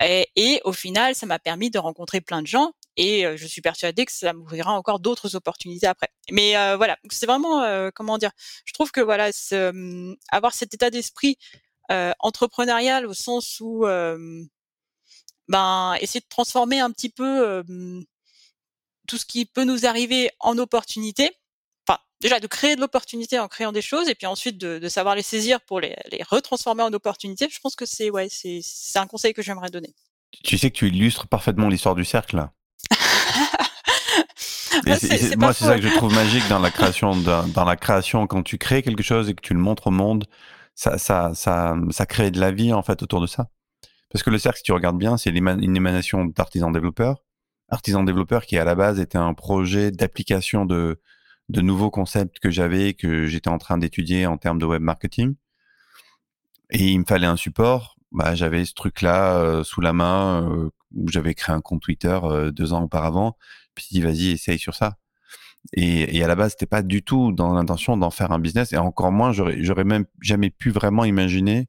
et, 0.00 0.28
et, 0.36 0.60
au 0.64 0.72
final 0.72 1.14
ça 1.14 1.26
m'a 1.26 1.38
permis 1.38 1.70
de 1.70 1.78
rencontrer 1.78 2.20
plein 2.20 2.42
de 2.42 2.46
gens. 2.46 2.72
Et 2.96 3.24
je 3.36 3.46
suis 3.46 3.62
persuadée 3.62 4.04
que 4.04 4.12
ça 4.12 4.32
m'ouvrira 4.32 4.72
encore 4.72 5.00
d'autres 5.00 5.34
opportunités 5.36 5.86
après. 5.86 6.08
Mais 6.32 6.56
euh, 6.56 6.76
voilà, 6.76 6.98
c'est 7.10 7.24
vraiment 7.26 7.62
euh, 7.62 7.90
comment 7.94 8.18
dire. 8.18 8.32
Je 8.66 8.72
trouve 8.72 8.90
que 8.90 9.00
voilà, 9.00 9.30
avoir 10.30 10.52
cet 10.54 10.74
état 10.74 10.90
d'esprit 10.90 11.38
entrepreneurial 12.20 13.06
au 13.06 13.14
sens 13.14 13.58
où 13.60 13.84
ben 15.50 15.94
essayer 16.00 16.20
de 16.20 16.28
transformer 16.28 16.80
un 16.80 16.90
petit 16.90 17.08
peu 17.08 17.62
tout 19.06 19.18
ce 19.18 19.26
qui 19.26 19.44
peut 19.44 19.64
nous 19.64 19.86
arriver 19.86 20.30
en 20.38 20.56
opportunité. 20.58 21.30
Enfin, 21.86 21.98
déjà 22.20 22.38
de 22.38 22.46
créer 22.46 22.76
de 22.76 22.80
l'opportunité 22.80 23.38
en 23.38 23.48
créant 23.48 23.72
des 23.72 23.82
choses 23.82 24.08
et 24.08 24.14
puis 24.14 24.26
ensuite 24.26 24.56
de, 24.56 24.88
savoir 24.88 25.16
les 25.16 25.22
saisir 25.22 25.60
pour 25.60 25.80
les, 25.80 25.96
les 26.12 26.22
retransformer 26.22 26.84
en 26.84 26.92
opportunités. 26.92 27.48
Je 27.50 27.58
pense 27.60 27.74
que 27.74 27.84
c'est 27.84 28.10
ouais, 28.10 28.28
c'est 28.30 28.62
un 28.98 29.06
conseil 29.06 29.34
que 29.34 29.42
j'aimerais 29.42 29.70
donner. 29.70 29.92
Tu 30.44 30.56
sais 30.56 30.70
que 30.70 30.76
tu 30.76 30.88
illustres 30.88 31.26
parfaitement 31.26 31.68
l'histoire 31.68 31.96
du 31.96 32.04
cercle 32.04 32.48
moi, 34.86 35.52
c'est 35.52 35.64
ça 35.64 35.76
que 35.76 35.82
je 35.82 35.94
trouve 35.96 36.14
magique 36.14 36.46
dans 36.48 36.58
la 36.60 36.70
création, 36.70 37.16
dans, 37.16 37.64
la 37.64 37.76
création, 37.76 38.26
quand 38.26 38.42
tu 38.42 38.56
crées 38.56 38.82
quelque 38.82 39.02
chose 39.02 39.28
et 39.28 39.34
que 39.34 39.40
tu 39.40 39.52
le 39.52 39.60
montres 39.60 39.88
au 39.88 39.90
monde, 39.90 40.26
ça, 40.74 40.96
ça, 40.96 41.32
ça, 41.34 41.74
ça 41.90 42.06
crée 42.06 42.30
de 42.30 42.40
la 42.40 42.52
vie 42.52 42.72
en 42.72 42.82
fait 42.82 43.02
autour 43.02 43.20
de 43.20 43.26
ça. 43.26 43.48
Parce 44.10 44.22
que 44.22 44.30
le 44.30 44.38
cercle, 44.38 44.58
si 44.58 44.64
tu 44.64 44.72
regardes 44.72 44.98
bien, 44.98 45.16
c'est 45.16 45.30
une 45.30 45.76
émanation 45.76 46.24
d'artisans 46.24 46.72
développeurs. 46.72 47.24
Artisans 47.68 48.04
développeurs 48.04 48.44
qui 48.44 48.58
à 48.58 48.64
la 48.64 48.74
base 48.74 48.98
était 48.98 49.18
un 49.18 49.34
projet 49.34 49.92
d'application 49.92 50.66
de, 50.66 51.00
de 51.48 51.60
nouveaux 51.60 51.90
concepts 51.90 52.38
que 52.38 52.50
j'avais, 52.50 52.94
que 52.94 53.26
j'étais 53.26 53.50
en 53.50 53.58
train 53.58 53.78
d'étudier 53.78 54.26
en 54.26 54.38
termes 54.38 54.58
de 54.58 54.66
web 54.66 54.82
marketing. 54.82 55.34
Et 56.70 56.88
il 56.88 56.98
me 57.00 57.04
fallait 57.04 57.26
un 57.26 57.36
support. 57.36 57.96
Bah, 58.12 58.34
j'avais 58.34 58.64
ce 58.64 58.74
truc-là 58.74 59.36
euh, 59.36 59.64
sous 59.64 59.80
la 59.80 59.92
main 59.92 60.48
euh, 60.48 60.70
où 60.94 61.08
j'avais 61.08 61.34
créé 61.34 61.54
un 61.54 61.60
compte 61.60 61.82
Twitter 61.82 62.18
euh, 62.22 62.50
deux 62.50 62.72
ans 62.72 62.82
auparavant. 62.82 63.36
Puis 63.74 63.86
dit 63.90 64.00
vas-y, 64.00 64.30
essaye 64.30 64.58
sur 64.58 64.74
ça. 64.74 64.96
Et, 65.72 66.16
et 66.16 66.24
à 66.24 66.28
la 66.28 66.36
base, 66.36 66.52
c'était 66.52 66.66
pas 66.66 66.82
du 66.82 67.02
tout 67.02 67.32
dans 67.32 67.52
l'intention 67.54 67.96
d'en 67.96 68.10
faire 68.10 68.32
un 68.32 68.38
business. 68.38 68.72
Et 68.72 68.76
encore 68.78 69.12
moins, 69.12 69.32
j'aurais 69.32 69.84
même 69.84 70.06
jamais 70.20 70.50
pu 70.50 70.70
vraiment 70.70 71.04
imaginer 71.04 71.68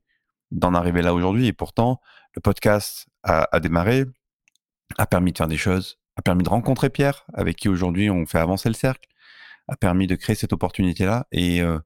d'en 0.51 0.73
arriver 0.73 1.01
là 1.01 1.13
aujourd'hui. 1.13 1.47
Et 1.47 1.54
pourtant, 1.54 1.99
le 2.35 2.41
podcast 2.41 3.07
a, 3.23 3.47
a 3.51 3.59
démarré, 3.59 4.05
a 4.97 5.05
permis 5.05 5.31
de 5.31 5.37
faire 5.37 5.47
des 5.47 5.57
choses, 5.57 5.99
a 6.15 6.21
permis 6.21 6.43
de 6.43 6.49
rencontrer 6.49 6.89
Pierre, 6.89 7.25
avec 7.33 7.57
qui 7.57 7.69
aujourd'hui 7.69 8.09
on 8.09 8.25
fait 8.25 8.39
avancer 8.39 8.69
le 8.69 8.75
cercle, 8.75 9.07
a 9.67 9.75
permis 9.75 10.07
de 10.07 10.15
créer 10.15 10.35
cette 10.35 10.53
opportunité-là. 10.53 11.27
Et, 11.31 11.61
euh, 11.61 11.79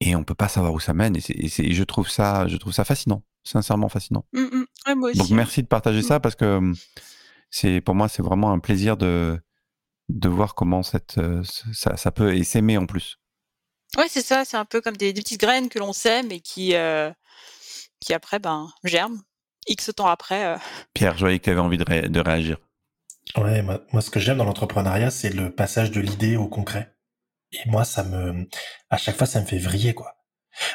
et 0.00 0.14
on 0.14 0.24
peut 0.24 0.34
pas 0.34 0.48
savoir 0.48 0.72
où 0.72 0.80
ça 0.80 0.92
mène. 0.92 1.16
Et, 1.16 1.20
et, 1.28 1.72
je 1.72 1.84
trouve 1.84 2.08
ça, 2.08 2.46
je 2.48 2.56
trouve 2.56 2.72
ça 2.72 2.84
fascinant, 2.84 3.22
sincèrement 3.44 3.88
fascinant. 3.88 4.26
Mmh, 4.32 4.40
mmh. 4.40 5.12
Donc 5.14 5.30
merci 5.30 5.62
de 5.62 5.68
partager 5.68 6.00
mmh. 6.00 6.02
ça 6.02 6.20
parce 6.20 6.34
que 6.34 6.72
c'est 7.50 7.80
pour 7.80 7.94
moi 7.94 8.08
c'est 8.08 8.22
vraiment 8.22 8.52
un 8.52 8.58
plaisir 8.58 8.96
de 8.96 9.40
de 10.08 10.28
voir 10.28 10.54
comment 10.54 10.82
cette 10.82 11.18
euh, 11.18 11.42
ça, 11.72 11.96
ça 11.96 12.10
peut 12.10 12.42
s'aimer 12.44 12.76
en 12.78 12.86
plus. 12.86 13.18
Ouais, 13.96 14.06
c'est 14.08 14.22
ça. 14.22 14.44
C'est 14.44 14.56
un 14.56 14.64
peu 14.64 14.80
comme 14.80 14.96
des, 14.96 15.12
petites 15.14 15.40
graines 15.40 15.68
que 15.68 15.78
l'on 15.78 15.92
sème 15.92 16.30
et 16.30 16.40
qui 16.40 16.74
euh, 16.74 17.10
qui 18.00 18.14
après 18.14 18.38
ben 18.38 18.68
germent. 18.84 19.20
X 19.68 19.90
temps 19.96 20.06
après. 20.06 20.56
Pierre, 20.94 21.14
je 21.14 21.20
voyais 21.20 21.38
que 21.38 21.44
tu 21.44 21.50
avais 21.50 21.60
envie 21.60 21.78
de, 21.78 21.84
de 21.84 22.20
réagir. 22.20 22.58
Ouais, 23.36 23.62
moi, 23.62 24.00
ce 24.00 24.10
que 24.10 24.20
j'aime 24.20 24.38
dans 24.38 24.44
l'entrepreneuriat, 24.44 25.10
c'est 25.10 25.30
le 25.30 25.52
passage 25.52 25.90
de 25.90 26.00
l'idée 26.00 26.36
au 26.36 26.46
concret. 26.46 26.94
Et 27.52 27.68
moi, 27.68 27.84
ça 27.84 28.04
me, 28.04 28.48
à 28.90 28.96
chaque 28.96 29.16
fois, 29.16 29.26
ça 29.26 29.40
me 29.40 29.46
fait 29.46 29.58
vriller, 29.58 29.94
quoi. 29.94 30.14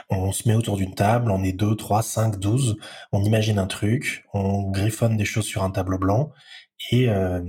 On 0.10 0.32
se 0.32 0.48
met 0.48 0.56
autour 0.56 0.78
d'une 0.78 0.94
table, 0.94 1.32
on 1.32 1.44
est 1.44 1.54
deux, 1.54 1.76
trois, 1.76 2.04
cinq, 2.04 2.38
douze, 2.38 2.78
on 3.12 3.24
imagine 3.24 3.58
un 3.58 3.68
truc, 3.68 4.26
on 4.34 4.70
griffonne 4.70 5.18
des 5.18 5.26
choses 5.26 5.46
sur 5.46 5.64
un 5.64 5.72
tableau 5.72 5.98
blanc, 5.98 6.32
et 6.92 7.10
euh, 7.10 7.42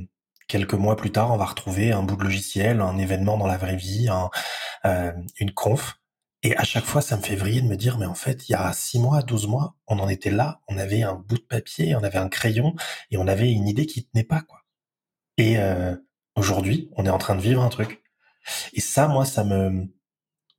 quelques 0.49 0.75
mois 0.75 0.97
plus 0.97 1.13
tard, 1.13 1.31
on 1.31 1.37
va 1.37 1.45
retrouver 1.45 1.93
un 1.93 2.03
bout 2.03 2.17
de 2.17 2.25
logiciel, 2.25 2.81
un 2.81 2.97
événement 2.99 3.37
dans 3.37 3.47
la 3.47 3.59
vraie 3.59 3.77
vie, 3.77 4.09
euh, 4.87 5.13
une 5.41 5.53
conf. 5.53 5.99
Et 6.43 6.57
à 6.57 6.65
chaque 6.65 6.85
fois, 6.85 7.03
ça 7.03 7.17
me 7.17 7.23
fait 7.23 7.37
vriller 7.37 7.61
de 7.61 7.69
me 7.69 7.77
dire, 7.77 7.99
mais 7.99 8.07
en 8.07 8.15
fait, 8.15 8.49
il 8.49 8.53
y 8.53 8.55
a 8.55 8.73
six 8.73 8.99
mois, 8.99 9.23
douze 9.23 9.47
mois, 9.47 9.77
on 9.87 10.01
en 10.01 10.09
était 10.09 10.31
là, 10.31 10.61
on 10.69 10.77
avait 10.77 11.03
un 11.03 11.15
bout 11.15 11.37
de 11.37 11.43
papier, 11.43 11.95
on 11.95 12.03
avait 12.03 12.19
un 12.19 12.29
crayon, 12.29 12.75
et 13.11 13.17
on 13.17 13.29
avait 13.29 13.53
une 13.53 13.69
idée 13.69 13.87
qui 13.87 14.05
tenait 14.05 14.25
pas, 14.25 14.41
quoi. 14.43 14.63
Et 15.39 15.59
euh, 15.59 15.97
aujourd'hui, 16.37 16.91
on 16.97 17.07
est 17.07 17.11
en 17.11 17.19
train 17.19 17.37
de 17.37 17.41
vivre 17.41 17.63
un 17.63 17.69
truc. 17.69 18.03
Et 18.73 18.81
ça, 18.81 19.07
moi, 19.07 19.25
ça 19.25 19.45
me, 19.45 19.87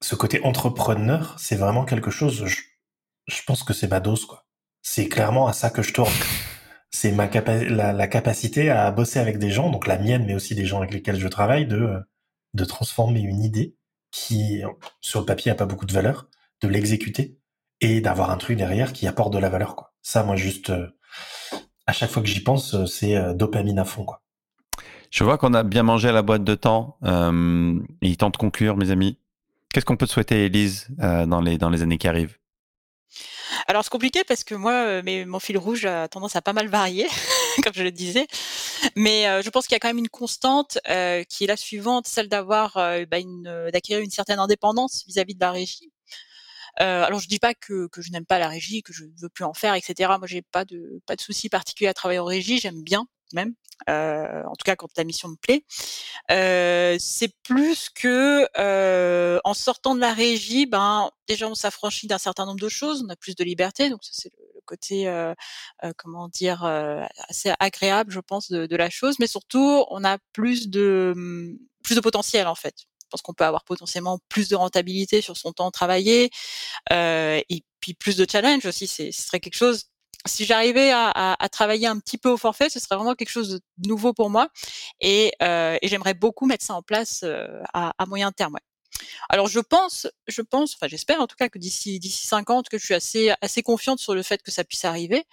ce 0.01 0.15
côté 0.15 0.43
entrepreneur, 0.45 1.35
c'est 1.37 1.57
vraiment 1.57 1.85
quelque 1.85 2.11
chose. 2.11 2.45
Je, 2.45 2.61
je 3.27 3.43
pense 3.45 3.63
que 3.63 3.73
c'est 3.73 3.89
ma 3.89 3.99
dose, 3.99 4.25
quoi. 4.25 4.45
C'est 4.81 5.09
clairement 5.09 5.47
à 5.47 5.53
ça 5.53 5.69
que 5.69 5.81
je 5.81 5.93
tourne. 5.93 6.13
C'est 6.91 7.11
ma 7.11 7.27
la, 7.27 7.93
la, 7.93 8.07
capacité 8.07 8.69
à 8.69 8.91
bosser 8.91 9.19
avec 9.19 9.39
des 9.39 9.49
gens, 9.51 9.69
donc 9.69 9.87
la 9.87 9.97
mienne, 9.97 10.25
mais 10.25 10.35
aussi 10.35 10.55
des 10.55 10.65
gens 10.65 10.77
avec 10.79 10.93
lesquels 10.93 11.19
je 11.19 11.27
travaille, 11.27 11.67
de 11.67 11.99
de 12.53 12.65
transformer 12.65 13.21
une 13.21 13.41
idée 13.43 13.75
qui, 14.13 14.61
sur 15.01 15.19
le 15.19 15.25
papier, 15.25 15.51
a 15.51 15.55
pas 15.55 15.65
beaucoup 15.65 15.87
de 15.87 15.91
valeur, 15.91 16.27
de 16.61 16.67
l'exécuter 16.69 17.37
et 17.81 17.99
d'avoir 17.99 18.29
un 18.29 18.37
truc 18.37 18.57
derrière 18.57 18.93
qui 18.93 19.07
apporte 19.07 19.33
de 19.33 19.39
la 19.39 19.49
valeur, 19.49 19.75
quoi. 19.75 19.91
Ça, 20.01 20.23
moi, 20.23 20.35
juste, 20.35 20.69
euh, 20.69 20.87
à 21.87 21.93
chaque 21.93 22.11
fois 22.11 22.21
que 22.21 22.29
j'y 22.29 22.41
pense, 22.41 22.75
euh, 22.75 22.85
c'est 22.85 23.17
euh, 23.17 23.33
dopamine 23.33 23.79
à 23.79 23.85
fond, 23.85 24.05
quoi. 24.05 24.21
Je 25.09 25.23
vois 25.23 25.37
qu'on 25.37 25.53
a 25.53 25.63
bien 25.63 25.83
mangé 25.83 26.09
à 26.09 26.11
la 26.11 26.21
boîte 26.21 26.43
de 26.43 26.55
temps. 26.55 26.97
Euh, 27.03 27.79
il 28.01 28.11
est 28.11 28.19
temps 28.19 28.29
de 28.29 28.37
conclure, 28.37 28.77
mes 28.77 28.91
amis. 28.91 29.17
Qu'est-ce 29.73 29.85
qu'on 29.85 29.97
peut 29.97 30.05
souhaiter, 30.05 30.45
Elise, 30.45 30.87
euh, 31.01 31.25
dans, 31.25 31.41
les, 31.41 31.57
dans 31.57 31.69
les 31.69 31.81
années 31.81 31.97
qui 31.97 32.07
arrivent? 32.07 32.37
Alors 33.67 33.83
c'est 33.83 33.91
compliqué 33.91 34.23
parce 34.23 34.43
que 34.43 34.55
moi, 34.55 35.03
mais 35.03 35.25
mon 35.25 35.39
fil 35.39 35.57
rouge 35.57 35.85
a 35.85 36.07
tendance 36.07 36.35
à 36.35 36.41
pas 36.41 36.53
mal 36.53 36.67
varier, 36.67 37.07
comme 37.63 37.73
je 37.73 37.83
le 37.83 37.91
disais. 37.91 38.27
Mais 38.95 39.27
euh, 39.27 39.41
je 39.41 39.49
pense 39.49 39.67
qu'il 39.67 39.75
y 39.75 39.77
a 39.77 39.79
quand 39.79 39.89
même 39.89 39.97
une 39.97 40.09
constante 40.09 40.77
euh, 40.89 41.23
qui 41.23 41.43
est 41.43 41.47
la 41.47 41.57
suivante, 41.57 42.07
celle 42.07 42.29
d'avoir, 42.29 42.73
bah, 42.75 43.19
une, 43.19 43.69
d'acquérir 43.71 44.03
une 44.03 44.11
certaine 44.11 44.39
indépendance 44.39 45.03
vis-à-vis 45.07 45.35
de 45.35 45.39
la 45.39 45.51
régie. 45.51 45.91
alors 46.77 47.19
je 47.19 47.27
dis 47.27 47.39
pas 47.39 47.53
que, 47.53 47.87
que 47.87 48.01
je 48.01 48.11
n'aime 48.11 48.25
pas 48.25 48.39
la 48.39 48.47
régie, 48.47 48.83
que 48.83 48.93
je 48.93 49.05
ne 49.05 49.11
veux 49.21 49.29
plus 49.29 49.45
en 49.45 49.53
faire, 49.53 49.75
etc. 49.75 50.13
Moi 50.19 50.27
j'ai 50.27 50.41
pas 50.41 50.65
de 50.65 51.01
pas 51.05 51.15
de 51.15 51.21
souci 51.21 51.49
particulier 51.49 51.89
à 51.89 51.93
travailler 51.93 52.19
en 52.19 52.25
régie, 52.25 52.59
j'aime 52.59 52.83
bien 52.83 53.05
même, 53.33 53.53
euh, 53.89 54.43
en 54.45 54.55
tout 54.55 54.63
cas 54.63 54.75
quand 54.75 54.89
la 54.97 55.03
mission 55.03 55.27
me 55.29 55.35
plaît. 55.35 55.65
Euh, 56.31 56.97
c'est 56.99 57.33
plus 57.43 57.89
que 57.89 58.47
euh, 58.57 59.39
en 59.43 59.53
sortant 59.53 59.95
de 59.95 59.99
la 59.99 60.13
régie, 60.13 60.65
ben 60.65 61.11
déjà 61.27 61.47
on 61.47 61.55
s'affranchit 61.55 62.07
d'un 62.07 62.17
certain 62.17 62.45
nombre 62.45 62.59
de 62.59 62.69
choses, 62.69 63.03
on 63.05 63.09
a 63.09 63.15
plus 63.15 63.35
de 63.35 63.43
liberté, 63.43 63.89
donc 63.89 64.03
ça 64.03 64.11
c'est 64.13 64.31
le, 64.37 64.42
côté 64.65 65.11
comment 65.97 66.27
dire 66.29 66.63
assez 67.29 67.53
agréable, 67.59 68.11
je 68.11 68.19
pense, 68.19 68.51
de, 68.51 68.65
de, 68.65 68.75
la 68.75 68.89
chose, 68.89 69.15
mais 69.19 69.27
surtout 69.27 69.85
on 69.89 70.03
a 70.03 70.17
plus 70.33 70.69
de 70.69 71.13
hum, 71.15 71.57
plus 71.83 71.95
de 71.95 72.01
potentiel 72.01 72.47
en 72.47 72.55
fait. 72.55 72.75
Je 72.79 73.07
pense 73.09 73.21
qu'on 73.21 73.33
peut 73.33 73.45
avoir 73.45 73.63
potentiellement 73.63 74.19
plus 74.29 74.49
de 74.49 74.55
rentabilité 74.55 75.21
sur 75.21 75.37
son 75.37 75.51
temps 75.51 75.71
travaillé 75.71 76.31
et 76.91 77.63
puis 77.79 77.93
plus 77.93 78.17
de 78.17 78.25
challenge 78.29 78.65
aussi. 78.65 78.87
C'est 78.87 79.11
ce 79.11 79.23
serait 79.23 79.39
quelque 79.39 79.57
chose 79.57 79.85
si 80.25 80.45
j'arrivais 80.45 80.91
à, 80.91 81.35
à, 81.39 81.49
travailler 81.49 81.87
un 81.87 81.99
petit 81.99 82.17
peu 82.17 82.29
au 82.29 82.37
forfait, 82.37 82.69
ce 82.69 82.79
serait 82.79 82.95
vraiment 82.95 83.15
quelque 83.15 83.29
chose 83.29 83.49
de 83.77 83.87
nouveau 83.87 84.13
pour 84.13 84.29
moi. 84.29 84.49
Et, 85.01 85.33
euh, 85.41 85.77
et 85.81 85.87
j'aimerais 85.87 86.13
beaucoup 86.13 86.45
mettre 86.45 86.65
ça 86.65 86.75
en 86.75 86.81
place 86.81 87.21
euh, 87.23 87.61
à, 87.73 87.93
à, 87.97 88.05
moyen 88.05 88.31
terme. 88.31 88.53
Ouais. 88.53 88.61
Alors 89.29 89.47
je 89.47 89.59
pense, 89.59 90.07
je 90.27 90.41
pense, 90.41 90.75
enfin 90.75 90.87
j'espère 90.87 91.21
en 91.21 91.27
tout 91.27 91.35
cas 91.35 91.49
que 91.49 91.59
d'ici 91.59 91.99
d'ici 91.99 92.27
50, 92.27 92.69
que 92.69 92.77
je 92.77 92.85
suis 92.85 92.93
assez 92.93 93.31
assez 93.41 93.63
confiante 93.63 93.99
sur 93.99 94.15
le 94.15 94.23
fait 94.23 94.41
que 94.41 94.51
ça 94.51 94.63
puisse 94.63 94.85
arriver. 94.85 95.25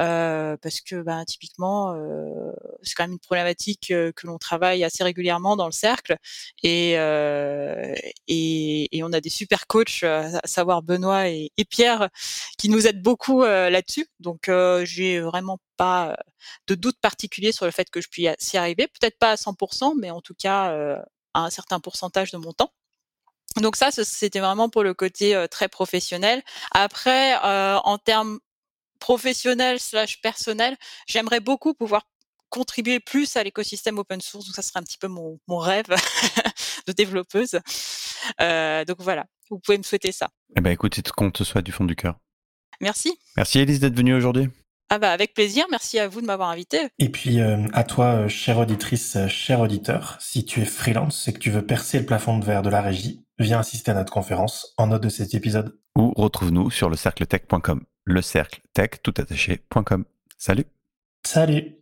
Euh, 0.00 0.56
parce 0.62 0.80
que 0.80 1.02
ben, 1.02 1.24
typiquement, 1.24 1.94
euh, 1.94 2.52
c'est 2.82 2.94
quand 2.94 3.04
même 3.04 3.12
une 3.12 3.18
problématique 3.18 3.90
euh, 3.90 4.10
que 4.12 4.26
l'on 4.26 4.38
travaille 4.38 4.84
assez 4.84 5.04
régulièrement 5.04 5.54
dans 5.56 5.66
le 5.66 5.72
cercle, 5.72 6.16
et, 6.62 6.94
euh, 6.98 7.94
et, 8.26 8.96
et, 8.96 9.02
on 9.04 9.12
a 9.12 9.20
des 9.20 9.28
super 9.28 9.66
coachs, 9.66 10.02
à 10.02 10.40
savoir 10.44 10.82
Benoît 10.82 11.28
et, 11.28 11.52
et 11.56 11.64
Pierre, 11.64 12.08
qui 12.58 12.68
nous 12.68 12.86
aident 12.86 13.02
beaucoup 13.02 13.42
là-dessus. 13.42 14.06
Donc, 14.20 14.50
j'ai 14.84 15.20
vraiment 15.20 15.58
pas 15.76 16.16
de 16.66 16.74
doute 16.74 16.98
particulier 17.00 17.52
sur 17.52 17.66
le 17.66 17.70
fait 17.72 17.90
que 17.90 18.00
je 18.00 18.08
puisse 18.08 18.52
y 18.52 18.56
arriver. 18.56 18.88
Peut-être 18.88 19.18
pas 19.18 19.32
à 19.32 19.36
100%, 19.36 19.94
mais 19.98 20.10
en 20.10 20.20
tout 20.20 20.34
cas 20.34 20.74
à 21.34 21.40
un 21.40 21.50
certain 21.50 21.80
pourcentage 21.80 22.30
de 22.30 22.38
mon 22.38 22.52
temps. 22.52 22.72
Donc 23.60 23.76
ça, 23.76 23.90
c'était 23.90 24.40
vraiment 24.40 24.68
pour 24.68 24.82
le 24.82 24.94
côté 24.94 25.46
très 25.50 25.68
professionnel. 25.68 26.42
Après, 26.70 27.34
euh, 27.44 27.78
en 27.84 27.98
termes 27.98 28.38
professionnel 28.98 29.80
slash 29.80 30.20
personnel, 30.20 30.76
j'aimerais 31.06 31.40
beaucoup 31.40 31.74
pouvoir 31.74 32.02
contribuer 32.48 33.00
plus 33.00 33.36
à 33.36 33.42
l'écosystème 33.42 33.98
open 33.98 34.20
source. 34.20 34.46
Donc 34.46 34.54
ça 34.54 34.62
serait 34.62 34.78
un 34.78 34.82
petit 34.82 34.98
peu 34.98 35.08
mon, 35.08 35.40
mon 35.48 35.58
rêve 35.58 35.86
de 36.86 36.92
développeuse. 36.92 37.58
Euh, 38.40 38.84
donc 38.84 38.98
voilà, 39.00 39.26
vous 39.50 39.58
pouvez 39.58 39.78
me 39.78 39.82
souhaiter 39.82 40.12
ça. 40.12 40.28
Eh 40.56 40.60
ben 40.60 40.70
écoute, 40.70 40.94
c'est 40.94 41.10
qu'on 41.10 41.30
te 41.30 41.44
souhaite 41.44 41.64
du 41.64 41.72
fond 41.72 41.84
du 41.84 41.96
cœur. 41.96 42.16
Merci. 42.80 43.18
Merci 43.36 43.58
Elise 43.58 43.80
d'être 43.80 43.96
venue 43.96 44.14
aujourd'hui. 44.14 44.48
Ah 44.94 44.98
bah 44.98 45.10
avec 45.10 45.32
plaisir, 45.32 45.64
merci 45.70 45.98
à 45.98 46.06
vous 46.06 46.20
de 46.20 46.26
m'avoir 46.26 46.50
invité. 46.50 46.76
Et 46.98 47.08
puis 47.08 47.40
euh, 47.40 47.66
à 47.72 47.82
toi, 47.82 48.24
euh, 48.24 48.28
chère 48.28 48.58
auditrice, 48.58 49.16
euh, 49.16 49.26
cher 49.26 49.60
auditeur, 49.60 50.18
si 50.20 50.44
tu 50.44 50.60
es 50.60 50.66
freelance 50.66 51.26
et 51.28 51.32
que 51.32 51.38
tu 51.38 51.48
veux 51.48 51.64
percer 51.64 51.98
le 51.98 52.04
plafond 52.04 52.36
de 52.36 52.44
verre 52.44 52.60
de 52.60 52.68
la 52.68 52.82
régie, 52.82 53.24
viens 53.38 53.60
assister 53.60 53.92
à 53.92 53.94
notre 53.94 54.12
conférence 54.12 54.74
en 54.76 54.88
note 54.88 55.02
de 55.02 55.08
cet 55.08 55.32
épisode. 55.32 55.78
Ou 55.96 56.12
retrouve-nous 56.14 56.70
sur 56.70 56.90
le 56.90 56.96
cercletech.com 56.96 57.82
le 58.04 58.20
cercle 58.20 58.60
tech 58.74 58.90
tout 59.02 59.14
attaché.com. 59.16 60.04
Salut. 60.36 60.66
Salut. 61.24 61.70